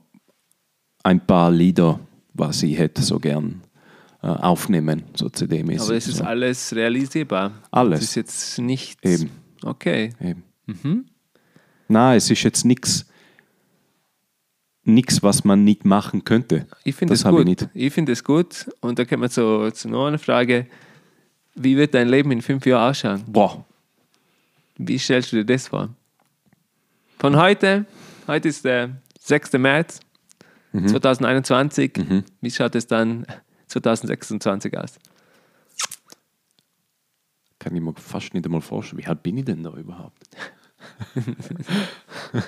ein 1.04 1.26
paar 1.26 1.50
Lieder, 1.50 2.00
was 2.36 2.62
ich 2.62 2.78
hätte 2.78 3.02
so 3.02 3.20
gern 3.20 3.62
aufnehmen, 4.30 5.04
so 5.16 5.30
CD-mäßig. 5.30 5.88
Aber 5.88 5.96
es 5.98 6.08
ist 6.08 6.18
so. 6.18 6.24
alles 6.24 6.76
realisierbar. 6.76 7.52
Alles. 7.72 8.00
Es 8.02 8.10
ist 8.10 8.16
jetzt 8.16 8.60
nichts. 8.60 9.04
Eben. 9.04 9.30
Okay. 9.64 10.12
Eben. 10.22 10.44
Mhm. 10.66 11.06
Nein, 11.88 12.18
es 12.18 12.30
ist 12.32 12.44
jetzt 12.44 12.64
nichts, 12.66 13.06
nichts, 14.84 15.22
was 15.24 15.44
man 15.44 15.64
nicht 15.64 15.86
machen 15.86 16.24
könnte. 16.24 16.66
Ich 16.84 16.96
finde 16.96 17.14
Das 17.14 17.24
es 17.26 17.30
gut. 17.30 17.48
ich. 17.48 17.68
Ich 17.74 17.94
finde 17.94 18.12
es 18.14 18.24
gut. 18.24 18.70
Und 18.82 18.98
da 19.00 19.06
kommen 19.06 19.22
wir 19.24 19.30
zu, 19.30 19.70
zu 19.72 19.90
noch 19.90 20.08
einer 20.08 20.20
Frage. 20.20 20.68
Wie 21.56 21.78
wird 21.78 21.94
dein 21.94 22.08
Leben 22.10 22.32
in 22.32 22.42
fünf 22.42 22.66
Jahren 22.66 22.90
ausschauen? 22.90 23.24
Boah, 23.28 23.64
Wie 24.78 24.98
stellst 24.98 25.32
du 25.32 25.36
dir 25.38 25.46
das 25.46 25.68
vor? 25.68 25.90
Von 27.20 27.36
heute, 27.38 27.86
heute 28.28 28.48
ist 28.50 28.66
der 28.66 28.98
6. 29.20 29.54
März 29.54 30.00
Mhm. 30.76 30.88
2021. 30.88 32.24
Wie 32.42 32.50
schaut 32.50 32.74
es 32.74 32.88
dann 32.88 33.28
2026 33.74 34.78
aus? 34.78 35.00
kann 37.64 37.76
ich 37.76 37.82
mir 37.82 37.94
fast 37.96 38.34
nicht 38.34 38.46
einmal 38.46 38.62
vorstellen. 38.62 39.02
Wie 39.02 39.08
alt 39.08 39.24
bin 39.24 39.38
ich 39.38 39.46
denn 39.46 39.64
da 39.64 39.72
überhaupt? 39.72 40.18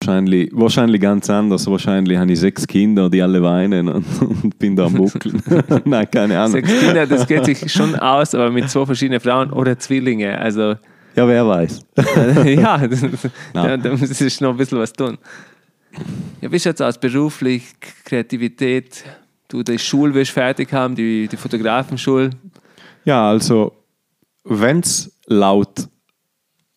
wahrscheinlich, 0.00 0.50
wahrscheinlich 0.52 1.00
ganz 1.00 1.30
anders. 1.30 1.66
Wahrscheinlich 1.66 2.18
habe 2.18 2.30
ich 2.30 2.38
sechs 2.38 2.66
Kinder, 2.66 3.08
die 3.08 3.22
alle 3.22 3.42
weinen 3.42 3.88
und, 3.88 4.04
und 4.20 4.58
bin 4.58 4.76
da 4.76 4.86
am 4.86 4.94
Buckeln. 4.94 5.42
Nein, 5.86 6.10
keine 6.10 6.38
Ahnung. 6.38 6.52
Sechs 6.52 6.68
Kinder, 6.68 7.06
das 7.06 7.26
geht 7.26 7.46
sich 7.46 7.72
schon 7.72 7.96
aus, 7.96 8.34
aber 8.34 8.50
mit 8.50 8.68
zwei 8.68 8.84
verschiedenen 8.84 9.20
Frauen 9.20 9.50
oder 9.50 9.78
Zwillinge. 9.78 10.38
Also 10.38 10.74
Ja, 11.16 11.26
wer 11.26 11.48
weiß. 11.48 11.80
ja, 12.44 12.86
das, 12.86 13.06
da, 13.54 13.76
da 13.78 13.90
muss 13.90 14.20
ich 14.20 14.40
noch 14.42 14.50
ein 14.50 14.58
bisschen 14.58 14.78
was 14.78 14.92
tun. 14.92 15.16
Ja, 16.42 16.52
wie 16.52 16.60
schaut 16.60 16.74
es 16.74 16.80
aus? 16.82 16.98
Beruflich, 16.98 17.72
Kreativität? 18.04 19.02
Du, 19.48 19.62
die 19.62 19.78
Schule 19.78 20.14
wirst 20.14 20.30
fertig 20.30 20.72
haben, 20.72 20.94
die, 20.94 21.28
die 21.28 21.36
Fotografenschule. 21.36 22.30
Ja, 23.04 23.28
also, 23.28 23.72
wenn 24.44 24.80
es 24.80 25.18
laut 25.26 25.88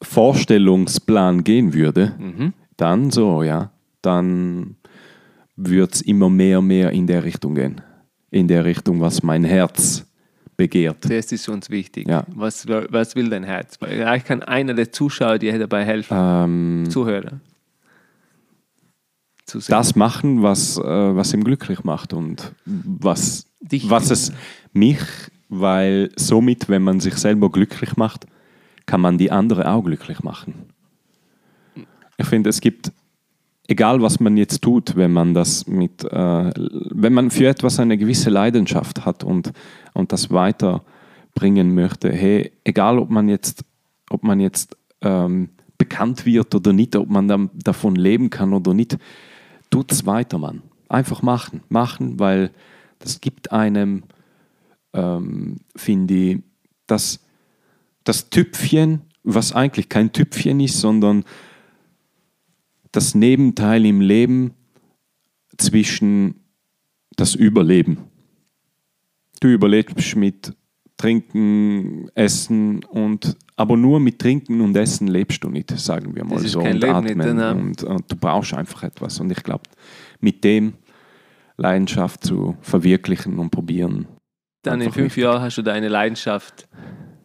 Vorstellungsplan 0.02 1.44
gehen 1.44 1.74
würde, 1.74 2.14
dann 2.76 3.10
so, 3.12 3.44
ja, 3.44 3.72
dann 4.02 4.76
würde 5.56 5.94
es 5.94 6.02
immer 6.02 6.30
mehr 6.30 6.60
und 6.60 6.68
mehr 6.68 6.92
in 6.92 7.08
der 7.08 7.24
Richtung 7.24 7.56
gehen. 7.56 7.82
In 8.30 8.48
der 8.48 8.66
Richtung, 8.66 9.00
was 9.02 9.24
mein 9.24 9.44
Herz 9.44 10.06
begehrt. 10.56 11.10
Das 11.10 11.32
ist 11.32 11.48
uns 11.50 11.70
wichtig. 11.70 12.08
Ja. 12.08 12.26
Was, 12.28 12.68
was 12.68 13.16
will 13.16 13.30
dein 13.30 13.44
Herz? 13.44 13.78
Vielleicht 13.78 14.26
kann 14.26 14.44
einer 14.44 14.74
der 14.74 14.92
Zuschauer 14.92 15.38
dir 15.38 15.58
dabei 15.58 15.86
helfen, 15.86 16.16
Ähm, 16.20 16.86
Zuhörer. 16.90 17.40
Zu 19.48 19.60
sehen. 19.62 19.72
das 19.72 19.96
machen, 19.96 20.44
was, 20.44 20.78
äh, 20.78 20.84
was 20.84 21.34
ihm 21.34 21.44
glücklich 21.44 21.84
macht 21.84 22.14
und 22.14 22.52
was, 22.66 23.48
Dich- 23.62 23.90
was 23.90 24.12
es 24.12 24.32
mich, 24.74 25.00
weil 25.50 26.12
somit, 26.18 26.68
wenn 26.70 26.84
man 26.84 27.00
sich 27.00 27.16
selber 27.16 27.50
glücklich 27.50 27.96
macht, 27.98 28.28
kann 28.86 29.02
man 29.02 29.18
die 29.18 29.32
andere 29.32 29.72
auch 29.72 29.82
glücklich 29.84 30.22
machen. 30.22 30.54
Ich 32.18 32.26
finde, 32.28 32.50
es 32.50 32.60
gibt, 32.62 32.92
egal 33.68 34.02
was 34.02 34.20
man 34.20 34.38
jetzt 34.38 34.62
tut, 34.62 34.96
wenn 34.96 35.14
man 35.14 35.34
das 35.34 35.66
mit, 35.68 36.04
äh, 36.04 36.52
wenn 36.56 37.14
man 37.14 37.32
für 37.32 37.48
etwas 37.48 37.80
eine 37.80 37.98
gewisse 37.98 38.30
Leidenschaft 38.30 39.06
hat 39.06 39.24
und, 39.24 39.52
und 39.94 40.12
das 40.12 40.30
weiterbringen 40.30 41.74
möchte, 41.74 42.12
hey, 42.12 42.52
egal 42.64 43.00
ob 43.00 43.10
man 43.10 43.30
jetzt, 43.30 43.64
ob 44.10 44.24
man 44.24 44.40
jetzt 44.40 44.76
ähm, 45.02 45.50
bekannt 45.78 46.26
wird 46.26 46.54
oder 46.56 46.74
nicht, 46.74 46.96
ob 46.96 47.10
man 47.10 47.28
dann 47.28 47.50
davon 47.54 47.96
leben 47.96 48.30
kann 48.30 48.54
oder 48.54 48.74
nicht, 48.74 48.98
tut 49.70 49.92
es 49.92 50.06
weiter, 50.06 50.38
Mann. 50.38 50.64
Einfach 50.90 51.22
machen, 51.22 51.62
machen, 51.70 52.20
weil 52.20 52.52
das 53.00 53.22
gibt 53.22 53.52
einem, 53.52 54.04
ähm, 54.94 55.58
finde 55.76 56.14
ich, 56.14 56.40
das, 56.88 57.20
das 58.04 58.30
Tüpfchen, 58.30 59.02
was 59.24 59.54
eigentlich 59.54 59.90
kein 59.90 60.14
Tüpfchen 60.14 60.60
ist, 60.60 60.80
sondern 60.80 61.26
das 62.92 63.14
Nebenteil 63.14 63.86
im 63.86 64.02
Leben 64.02 64.54
zwischen 65.58 66.36
das 67.16 67.36
Überleben. 67.36 68.06
Du 69.40 69.50
überlebst 69.50 70.16
mit 70.16 70.56
Trinken, 70.98 72.10
Essen 72.16 72.84
und 72.86 73.38
aber 73.56 73.76
nur 73.76 74.00
mit 74.00 74.20
Trinken 74.20 74.62
und 74.62 74.76
Essen 74.76 75.08
lebst 75.08 75.44
du 75.44 75.50
nicht, 75.50 75.72
sagen 75.80 76.16
wir 76.16 76.24
mal 76.24 76.40
so. 76.40 76.60
und 76.60 76.66
Leben 76.66 77.04
nicht, 77.04 77.12
atmen 77.12 77.20
genau. 77.20 77.52
und, 77.52 77.84
und 77.84 78.12
du 78.12 78.16
brauchst 78.16 78.54
einfach 78.54 78.84
etwas. 78.84 79.20
Und 79.20 79.32
ich 79.32 79.42
glaube, 79.44 79.64
mit 80.20 80.44
dem 80.44 80.74
Leidenschaft 81.58 82.24
zu 82.24 82.56
verwirklichen 82.62 83.40
und 83.40 83.50
probieren. 83.50 84.08
Dann 84.62 84.82
in 84.82 84.92
fünf. 84.92 85.18
Jahren 85.18 85.42
hast 85.42 85.58
du 85.58 85.64
deine 85.64 85.88
Leidenschaft 85.88 86.68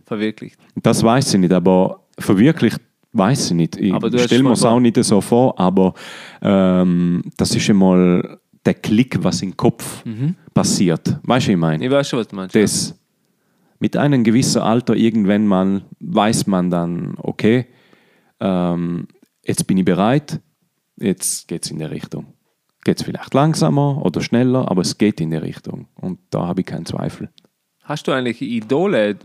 verwirklicht. 0.06 0.58
Das 0.76 1.02
weiß 1.02 1.34
ich 1.34 1.40
nicht, 1.40 1.52
aber 1.52 2.06
verwirklicht 2.18 2.80
weiß 3.12 3.50
ich 3.50 3.56
nicht. 3.56 3.76
Ich 3.76 3.94
stelle 4.22 4.42
mir 4.42 4.52
es 4.52 4.64
auch 4.64 4.80
nicht 4.80 5.02
so 5.04 5.20
vor, 5.20 5.58
aber 5.58 5.92
ähm, 6.40 7.22
das 7.36 7.54
ist 7.54 7.68
einmal 7.68 8.38
der 8.64 8.74
Klick, 8.74 9.22
was 9.22 9.42
im 9.42 9.56
Kopf 9.56 10.02
passiert. 10.54 11.08
Weißt 11.08 11.18
du, 11.24 11.28
was 11.28 11.48
ich 11.48 11.56
meine? 11.56 11.84
Ich 11.84 11.90
weiß 11.90 12.08
schon, 12.08 12.20
was 12.20 12.28
du 12.28 12.36
meinst. 12.36 12.54
Das 12.54 12.94
mit 13.82 13.96
einem 13.96 14.22
gewissen 14.22 14.62
Alter 14.62 14.94
irgendwann 14.94 15.44
mal 15.44 15.82
weiß 15.98 16.46
man 16.46 16.70
dann, 16.70 17.16
okay, 17.18 17.66
ähm, 18.38 19.08
jetzt 19.42 19.66
bin 19.66 19.76
ich 19.76 19.84
bereit, 19.84 20.40
jetzt 20.98 21.48
geht 21.48 21.64
es 21.64 21.72
in 21.72 21.80
der 21.80 21.90
Richtung. 21.90 22.26
Geht 22.84 23.00
es 23.00 23.02
vielleicht 23.04 23.34
langsamer 23.34 24.00
oder 24.06 24.20
schneller, 24.20 24.70
aber 24.70 24.82
es 24.82 24.98
geht 24.98 25.20
in 25.20 25.30
der 25.30 25.42
Richtung. 25.42 25.88
Und 25.96 26.20
da 26.30 26.46
habe 26.46 26.60
ich 26.60 26.66
keinen 26.66 26.86
Zweifel. 26.86 27.30
Hast 27.82 28.06
du 28.06 28.12
eigentlich 28.12 28.40
Idole 28.40 29.16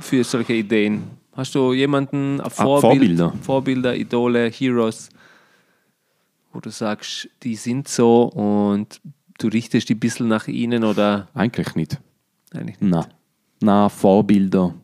für 0.00 0.24
solche 0.24 0.54
Ideen? 0.54 1.02
Hast 1.32 1.54
du 1.54 1.74
jemanden, 1.74 2.40
ein 2.40 2.50
Vorbild, 2.50 2.80
Vorbilder. 2.80 3.34
Vorbilder, 3.42 3.94
Idole, 3.94 4.48
Heroes, 4.48 5.10
wo 6.54 6.60
du 6.60 6.70
sagst, 6.70 7.28
die 7.42 7.54
sind 7.54 7.86
so 7.86 8.22
und 8.30 8.98
du 9.36 9.48
richtest 9.48 9.90
die 9.90 9.94
ein 9.94 10.00
bisschen 10.00 10.28
nach 10.28 10.48
ihnen 10.48 10.84
oder 10.84 11.28
Eigentlich 11.34 11.74
nicht. 11.74 12.00
eigentlich 12.54 12.80
nicht? 12.80 12.90
Na, 12.90 13.06
na 13.60 13.88
Vorbilder. 13.88 14.74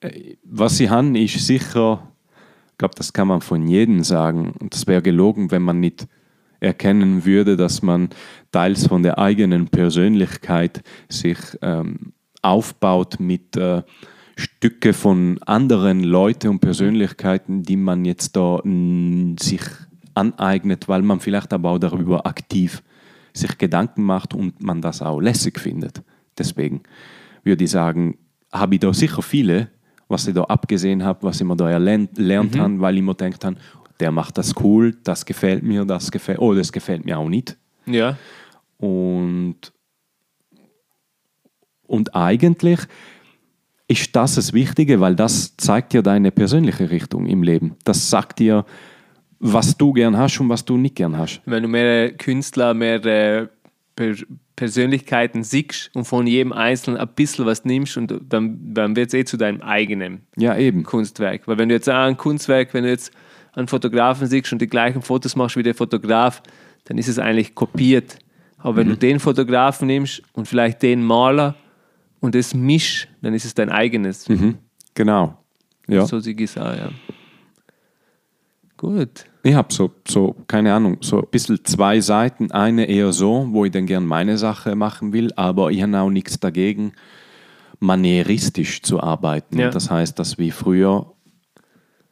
Äh, 0.00 0.36
Was 0.44 0.76
sie 0.76 0.90
haben, 0.90 1.14
ist 1.14 1.46
sicher, 1.46 2.02
ich 2.70 2.78
glaube, 2.78 2.94
das 2.96 3.12
kann 3.12 3.28
man 3.28 3.40
von 3.40 3.66
jedem 3.66 4.04
sagen. 4.04 4.52
Und 4.58 4.74
das 4.74 4.86
wäre 4.86 5.02
gelogen, 5.02 5.50
wenn 5.50 5.62
man 5.62 5.80
nicht 5.80 6.06
erkennen 6.60 7.24
würde, 7.24 7.56
dass 7.56 7.82
man 7.82 8.08
teils 8.50 8.86
von 8.86 9.02
der 9.02 9.18
eigenen 9.18 9.68
Persönlichkeit 9.68 10.82
sich 11.08 11.38
ähm, 11.62 12.12
aufbaut 12.42 13.20
mit 13.20 13.56
äh, 13.56 13.82
Stücke 14.36 14.92
von 14.92 15.38
anderen 15.44 16.04
Leuten 16.04 16.48
und 16.48 16.60
Persönlichkeiten, 16.60 17.62
die 17.64 17.76
man 17.76 18.04
jetzt 18.04 18.36
da 18.36 18.60
sich 19.40 19.62
aneignet, 20.14 20.88
weil 20.88 21.02
man 21.02 21.18
vielleicht 21.18 21.52
aber 21.52 21.70
auch 21.70 21.78
darüber 21.78 22.26
aktiv 22.26 22.82
sich 23.32 23.58
Gedanken 23.58 24.02
macht 24.02 24.34
und 24.34 24.62
man 24.62 24.80
das 24.80 25.02
auch 25.02 25.20
lässig 25.20 25.58
findet. 25.58 26.02
Deswegen 26.38 26.82
würde 27.48 27.64
ich 27.64 27.70
sagen, 27.70 28.16
habe 28.52 28.74
ich 28.76 28.80
da 28.80 28.92
sicher 28.94 29.20
viele, 29.22 29.68
was 30.06 30.28
ich 30.28 30.34
da 30.34 30.44
abgesehen 30.44 31.02
habe, 31.04 31.22
was 31.22 31.40
ich 31.40 31.46
mir 31.46 31.56
da 31.56 31.68
erlernt, 31.68 32.16
lernt 32.16 32.54
Mhm. 32.54 32.60
habe, 32.60 32.80
weil 32.80 32.96
ich 32.96 33.02
mir 33.02 33.14
denkt 33.14 33.44
habe, 33.44 33.56
der 34.00 34.12
macht 34.12 34.38
das 34.38 34.54
cool, 34.62 34.96
das 35.02 35.26
gefällt 35.26 35.64
mir, 35.64 35.84
das 35.84 36.10
gefällt, 36.10 36.38
oh, 36.38 36.54
das 36.54 36.70
gefällt 36.72 37.04
mir 37.04 37.18
auch 37.18 37.28
nicht. 37.28 37.56
Ja. 37.86 38.16
Und 38.78 39.56
Und 41.86 42.14
eigentlich 42.14 42.80
ist 43.88 44.14
das 44.14 44.34
das 44.34 44.52
Wichtige, 44.52 45.00
weil 45.00 45.16
das 45.16 45.56
zeigt 45.56 45.94
dir 45.94 46.02
deine 46.02 46.30
persönliche 46.30 46.90
Richtung 46.90 47.24
im 47.26 47.42
Leben. 47.42 47.76
Das 47.84 48.10
sagt 48.10 48.38
dir, 48.40 48.66
was 49.40 49.76
du 49.76 49.94
gern 49.94 50.16
hast 50.18 50.38
und 50.40 50.50
was 50.50 50.64
du 50.64 50.76
nicht 50.76 50.96
gern 50.96 51.16
hast. 51.16 51.40
Wenn 51.46 51.62
du 51.62 51.68
mehrere 51.70 52.12
Künstler, 52.12 52.74
mehrere 52.74 53.48
per 53.98 54.14
Persönlichkeiten 54.54 55.42
siehst 55.42 55.90
und 55.92 56.04
von 56.04 56.24
jedem 56.28 56.52
Einzelnen 56.52 57.00
ein 57.00 57.08
bisschen 57.16 57.46
was 57.46 57.64
nimmst 57.64 57.96
und 57.96 58.14
dann, 58.28 58.72
dann 58.72 58.94
wird 58.94 59.08
es 59.08 59.14
eh 59.14 59.24
zu 59.24 59.36
deinem 59.36 59.60
eigenen 59.60 60.22
Ja, 60.36 60.56
eben. 60.56 60.84
Kunstwerk. 60.84 61.48
Weil 61.48 61.58
wenn 61.58 61.68
du 61.68 61.74
jetzt 61.74 61.90
auch 61.90 62.06
ein 62.06 62.16
Kunstwerk, 62.16 62.74
wenn 62.74 62.84
du 62.84 62.90
jetzt 62.90 63.12
einen 63.54 63.66
Fotografen 63.66 64.28
siehst 64.28 64.52
und 64.52 64.62
die 64.62 64.68
gleichen 64.68 65.02
Fotos 65.02 65.34
machst 65.34 65.56
wie 65.56 65.64
der 65.64 65.74
Fotograf, 65.74 66.42
dann 66.84 66.96
ist 66.96 67.08
es 67.08 67.18
eigentlich 67.18 67.56
kopiert. 67.56 68.18
Aber 68.58 68.76
wenn 68.76 68.88
du 68.88 68.96
den 68.96 69.18
Fotografen 69.18 69.88
nimmst 69.88 70.22
und 70.32 70.46
vielleicht 70.46 70.80
den 70.82 71.02
Maler 71.02 71.56
und 72.20 72.36
das 72.36 72.54
mischst, 72.54 73.08
dann 73.20 73.34
ist 73.34 73.44
es 73.44 73.54
dein 73.54 73.68
eigenes. 73.68 74.28
Mhm. 74.28 74.58
Genau. 74.94 75.38
Ja. 75.88 76.06
So 76.06 76.20
sehe 76.20 76.34
ich 76.34 76.42
es 76.42 76.56
auch, 76.56 76.74
ja. 76.74 76.90
Gut. 78.78 79.26
Ich 79.42 79.54
habe 79.54 79.72
so, 79.72 79.90
so, 80.06 80.36
keine 80.46 80.72
Ahnung, 80.72 80.98
so 81.00 81.18
ein 81.18 81.28
bisschen 81.30 81.64
zwei 81.64 82.00
Seiten. 82.00 82.52
Eine 82.52 82.86
eher 82.86 83.12
so, 83.12 83.48
wo 83.50 83.64
ich 83.64 83.72
dann 83.72 83.86
gern 83.86 84.06
meine 84.06 84.38
Sache 84.38 84.76
machen 84.76 85.12
will, 85.12 85.32
aber 85.34 85.70
ich 85.72 85.82
habe 85.82 85.98
auch 85.98 86.10
nichts 86.10 86.38
dagegen, 86.38 86.92
manieristisch 87.80 88.82
zu 88.82 89.00
arbeiten. 89.00 89.58
Ja. 89.58 89.70
Das 89.70 89.90
heißt, 89.90 90.18
dass 90.18 90.38
wie 90.38 90.52
früher, 90.52 91.12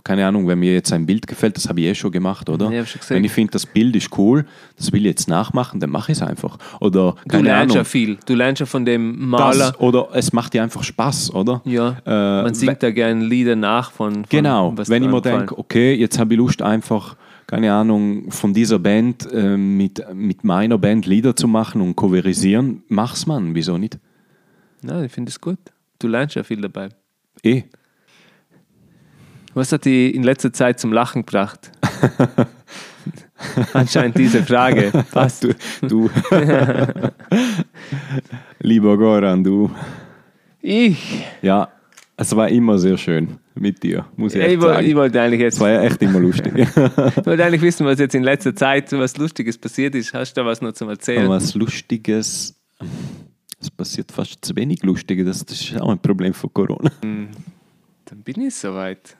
keine 0.07 0.25
Ahnung, 0.25 0.47
wenn 0.47 0.61
mir 0.61 0.73
jetzt 0.73 0.92
ein 0.92 1.05
Bild 1.05 1.27
gefällt, 1.27 1.57
das 1.57 1.69
habe 1.69 1.81
ich 1.81 1.87
eh 1.88 1.95
schon 1.97 2.12
gemacht, 2.12 2.49
oder? 2.49 2.71
Ja, 2.71 2.87
schon 2.87 3.01
wenn 3.09 3.25
ich 3.25 3.33
finde, 3.33 3.51
das 3.51 3.66
Bild 3.66 3.97
ist 3.97 4.16
cool, 4.16 4.47
das 4.77 4.92
will 4.92 5.01
ich 5.01 5.07
jetzt 5.07 5.29
nachmachen, 5.29 5.81
dann 5.81 5.90
mache 5.90 6.12
ich 6.12 6.19
es 6.19 6.23
einfach. 6.23 6.59
Oder, 6.81 7.16
Du 7.25 7.29
keine 7.29 7.42
lernst 7.49 7.75
ja 7.75 7.81
Ahnung, 7.81 7.90
viel. 7.90 8.16
Du 8.25 8.35
lernst 8.37 8.61
ja 8.61 8.66
von 8.66 8.85
dem 8.85 9.29
Maler. 9.29 9.73
das, 9.73 9.81
oder 9.81 10.11
es 10.12 10.33
macht 10.33 10.55
dir 10.55 10.62
einfach 10.62 10.85
Spaß, 10.85 11.35
oder? 11.35 11.61
ja, 11.64 11.97
Äh, 12.07 12.42
man 12.45 12.55
singt 12.55 12.85
da 12.85 12.92
gerne 12.92 13.25
Lieder 13.25 13.57
nach 13.57 13.90
von, 13.90 14.14
von 14.14 14.27
Genau, 14.29 14.75
wenn 14.77 15.03
ich 15.03 15.11
mir 15.11 15.21
denke, 15.21 15.59
okay, 15.59 15.95
jetzt 15.95 16.21
habe 16.21 16.35
ich 16.35 16.38
Lust 16.38 16.62
einfach, 16.62 17.16
keine 17.49 17.73
Ahnung, 17.73 18.31
von 18.31 18.55
dieser 18.55 18.79
Band 18.79 19.27
äh, 19.33 19.57
mit, 19.57 20.05
mit 20.14 20.45
meiner 20.45 20.79
Band 20.79 21.07
Lieder 21.07 21.35
zu 21.35 21.49
machen 21.49 21.81
und 21.81 21.97
coverisieren, 21.97 22.85
mach's 22.87 23.27
man, 23.27 23.57
wieso 23.57 23.77
nicht? 23.77 23.99
Ja, 24.87 25.03
ich 25.03 25.11
finde 25.11 25.31
es 25.31 25.40
gut. 25.40 25.59
Du 25.99 26.07
lernst 26.07 26.37
ja 26.37 26.45
viel 26.45 26.61
dabei. 26.61 26.90
Eh. 27.42 27.62
Was 29.57 29.73
hat 29.73 29.87
dich 29.87 30.14
in 30.14 30.23
letzter 30.23 30.53
Zeit 30.53 30.79
zum 30.79 30.92
Lachen 30.92 31.23
gebracht? 31.25 31.71
Anscheinend 33.73 34.19
diese 34.19 34.42
Frage. 34.42 34.92
Passt. 35.11 35.45
Du, 35.45 35.55
du. 35.81 36.11
Lieber 38.61 38.99
Goran, 38.99 39.42
du. 39.42 39.71
Ich, 40.61 41.25
Ja, 41.40 41.69
es 42.19 42.37
war 42.37 42.49
immer 42.51 42.77
sehr 42.79 42.99
schön 42.99 43.38
mit 43.55 43.83
dir, 43.83 44.05
muss 44.16 44.35
ich 44.35 44.40
ich, 44.42 44.47
echt 44.47 44.61
woll- 44.61 44.75
sagen. 44.75 44.87
ich 44.87 44.95
wollte 44.95 45.23
eigentlich 45.23 45.40
jetzt 45.40 45.55
Es 45.55 45.61
war 45.61 45.71
ja 45.71 45.83
echt 45.85 46.03
immer 46.03 46.19
lustig. 46.21 46.53
ich 46.59 46.77
wollte 46.77 47.42
eigentlich 47.45 47.62
wissen, 47.62 47.87
was 47.87 47.99
jetzt 47.99 48.14
in 48.14 48.25
letzter 48.25 48.55
Zeit 48.55 48.90
so 48.90 48.99
was 48.99 49.16
Lustiges 49.16 49.57
passiert 49.57 49.95
ist. 49.95 50.12
Hast 50.12 50.35
du 50.37 50.42
da 50.42 50.47
was 50.47 50.61
noch 50.61 50.73
zum 50.73 50.90
Erzählen? 50.90 51.29
Was 51.31 51.55
Lustiges, 51.55 52.55
es 53.59 53.71
passiert 53.71 54.12
fast 54.12 54.45
zu 54.45 54.55
wenig 54.55 54.83
Lustiges, 54.83 55.45
das 55.47 55.61
ist 55.62 55.81
auch 55.81 55.90
ein 55.92 55.99
Problem 55.99 56.35
von 56.35 56.53
Corona. 56.53 56.90
Dann 57.01 58.23
bin 58.23 58.40
ich 58.42 58.55
soweit. 58.55 59.16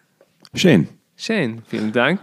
Schön. 0.54 0.88
Schön, 1.16 1.62
vielen 1.66 1.92
Dank. 1.92 2.20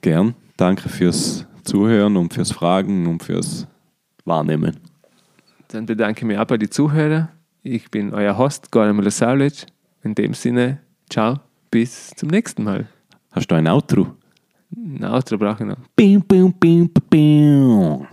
Gern. 0.00 0.34
Danke 0.56 0.88
fürs 0.88 1.46
Zuhören 1.64 2.16
und 2.16 2.34
fürs 2.34 2.52
Fragen 2.52 3.06
und 3.06 3.22
fürs 3.22 3.66
Wahrnehmen. 4.24 4.76
Dann 5.68 5.86
bedanke 5.86 6.20
ich 6.20 6.26
mich 6.26 6.38
auch 6.38 6.44
bei 6.44 6.58
den 6.58 6.70
Zuhörern. 6.70 7.28
Ich 7.62 7.90
bin 7.90 8.12
euer 8.12 8.36
Host, 8.36 8.70
Goran 8.70 8.96
Milosavljevic. 8.96 9.66
In 10.02 10.14
dem 10.14 10.34
Sinne, 10.34 10.80
ciao, 11.08 11.38
bis 11.70 12.10
zum 12.10 12.28
nächsten 12.28 12.64
Mal. 12.64 12.88
Hast 13.30 13.50
du 13.50 13.54
ein 13.54 13.68
Outro? 13.68 14.16
Ein 14.76 15.04
Outro 15.04 15.38
brauche 15.38 15.62
ich 15.62 15.68
noch. 15.68 15.78
Bim, 15.94 16.22
bim, 16.22 16.52
bim, 16.52 16.90
bim. 17.08 18.06